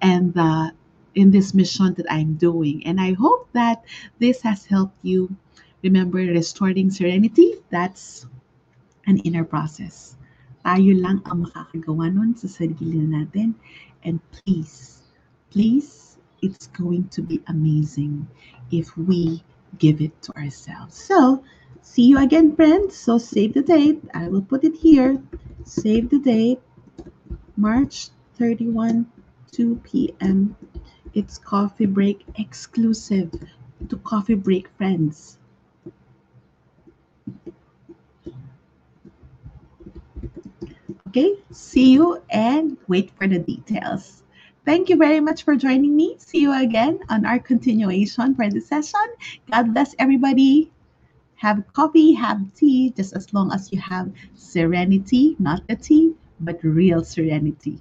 and 0.00 0.32
the 0.34 0.72
in 1.14 1.30
this 1.30 1.54
mission 1.54 1.94
that 1.94 2.06
I'm 2.10 2.34
doing. 2.34 2.86
And 2.86 3.00
I 3.00 3.12
hope 3.14 3.48
that 3.52 3.84
this 4.18 4.42
has 4.42 4.66
helped 4.66 4.98
you. 5.02 5.34
Remember, 5.82 6.18
restoring 6.18 6.90
serenity, 6.90 7.54
that's 7.70 8.26
an 9.06 9.18
inner 9.22 9.44
process. 9.44 10.16
Tayo 10.66 10.98
lang 10.98 11.22
ang 11.30 11.46
makakagawa 11.46 12.10
nun 12.10 12.34
sa 12.34 12.50
sarili 12.50 13.06
natin. 13.06 13.54
And 14.02 14.18
please, 14.34 15.06
please, 15.50 16.18
it's 16.42 16.66
going 16.74 17.08
to 17.14 17.22
be 17.22 17.38
amazing 17.46 18.26
if 18.70 18.90
we 18.98 19.42
give 19.78 20.02
it 20.02 20.14
to 20.26 20.34
ourselves. 20.36 20.98
So, 20.98 21.42
see 21.82 22.10
you 22.10 22.18
again, 22.18 22.54
friends. 22.58 22.98
So, 22.98 23.18
save 23.18 23.54
the 23.54 23.62
date. 23.62 24.02
I 24.14 24.28
will 24.28 24.42
put 24.42 24.64
it 24.64 24.74
here. 24.74 25.22
Save 25.62 26.10
the 26.10 26.18
date. 26.18 26.60
March 27.56 28.10
31, 28.36 29.06
2 29.52 29.80
p.m. 29.82 30.56
It's 31.14 31.38
coffee 31.38 31.86
break 31.86 32.26
exclusive 32.36 33.32
to 33.88 33.96
coffee 34.04 34.34
break 34.34 34.68
friends. 34.76 35.38
Okay, 41.16 41.40
see 41.50 41.92
you 41.92 42.20
and 42.28 42.76
wait 42.88 43.10
for 43.16 43.26
the 43.26 43.38
details. 43.38 44.22
Thank 44.66 44.90
you 44.90 44.96
very 44.96 45.18
much 45.18 45.44
for 45.44 45.56
joining 45.56 45.96
me. 45.96 46.16
See 46.18 46.40
you 46.40 46.52
again 46.52 46.98
on 47.08 47.24
our 47.24 47.38
continuation 47.38 48.34
for 48.34 48.50
the 48.50 48.60
session. 48.60 49.00
God 49.50 49.72
bless 49.72 49.94
everybody. 49.98 50.70
Have 51.36 51.64
coffee, 51.72 52.12
have 52.12 52.44
tea, 52.52 52.92
just 52.94 53.16
as 53.16 53.32
long 53.32 53.50
as 53.50 53.72
you 53.72 53.80
have 53.80 54.12
serenity, 54.34 55.36
not 55.38 55.66
the 55.68 55.76
tea, 55.76 56.12
but 56.38 56.60
real 56.62 57.02
serenity. 57.02 57.80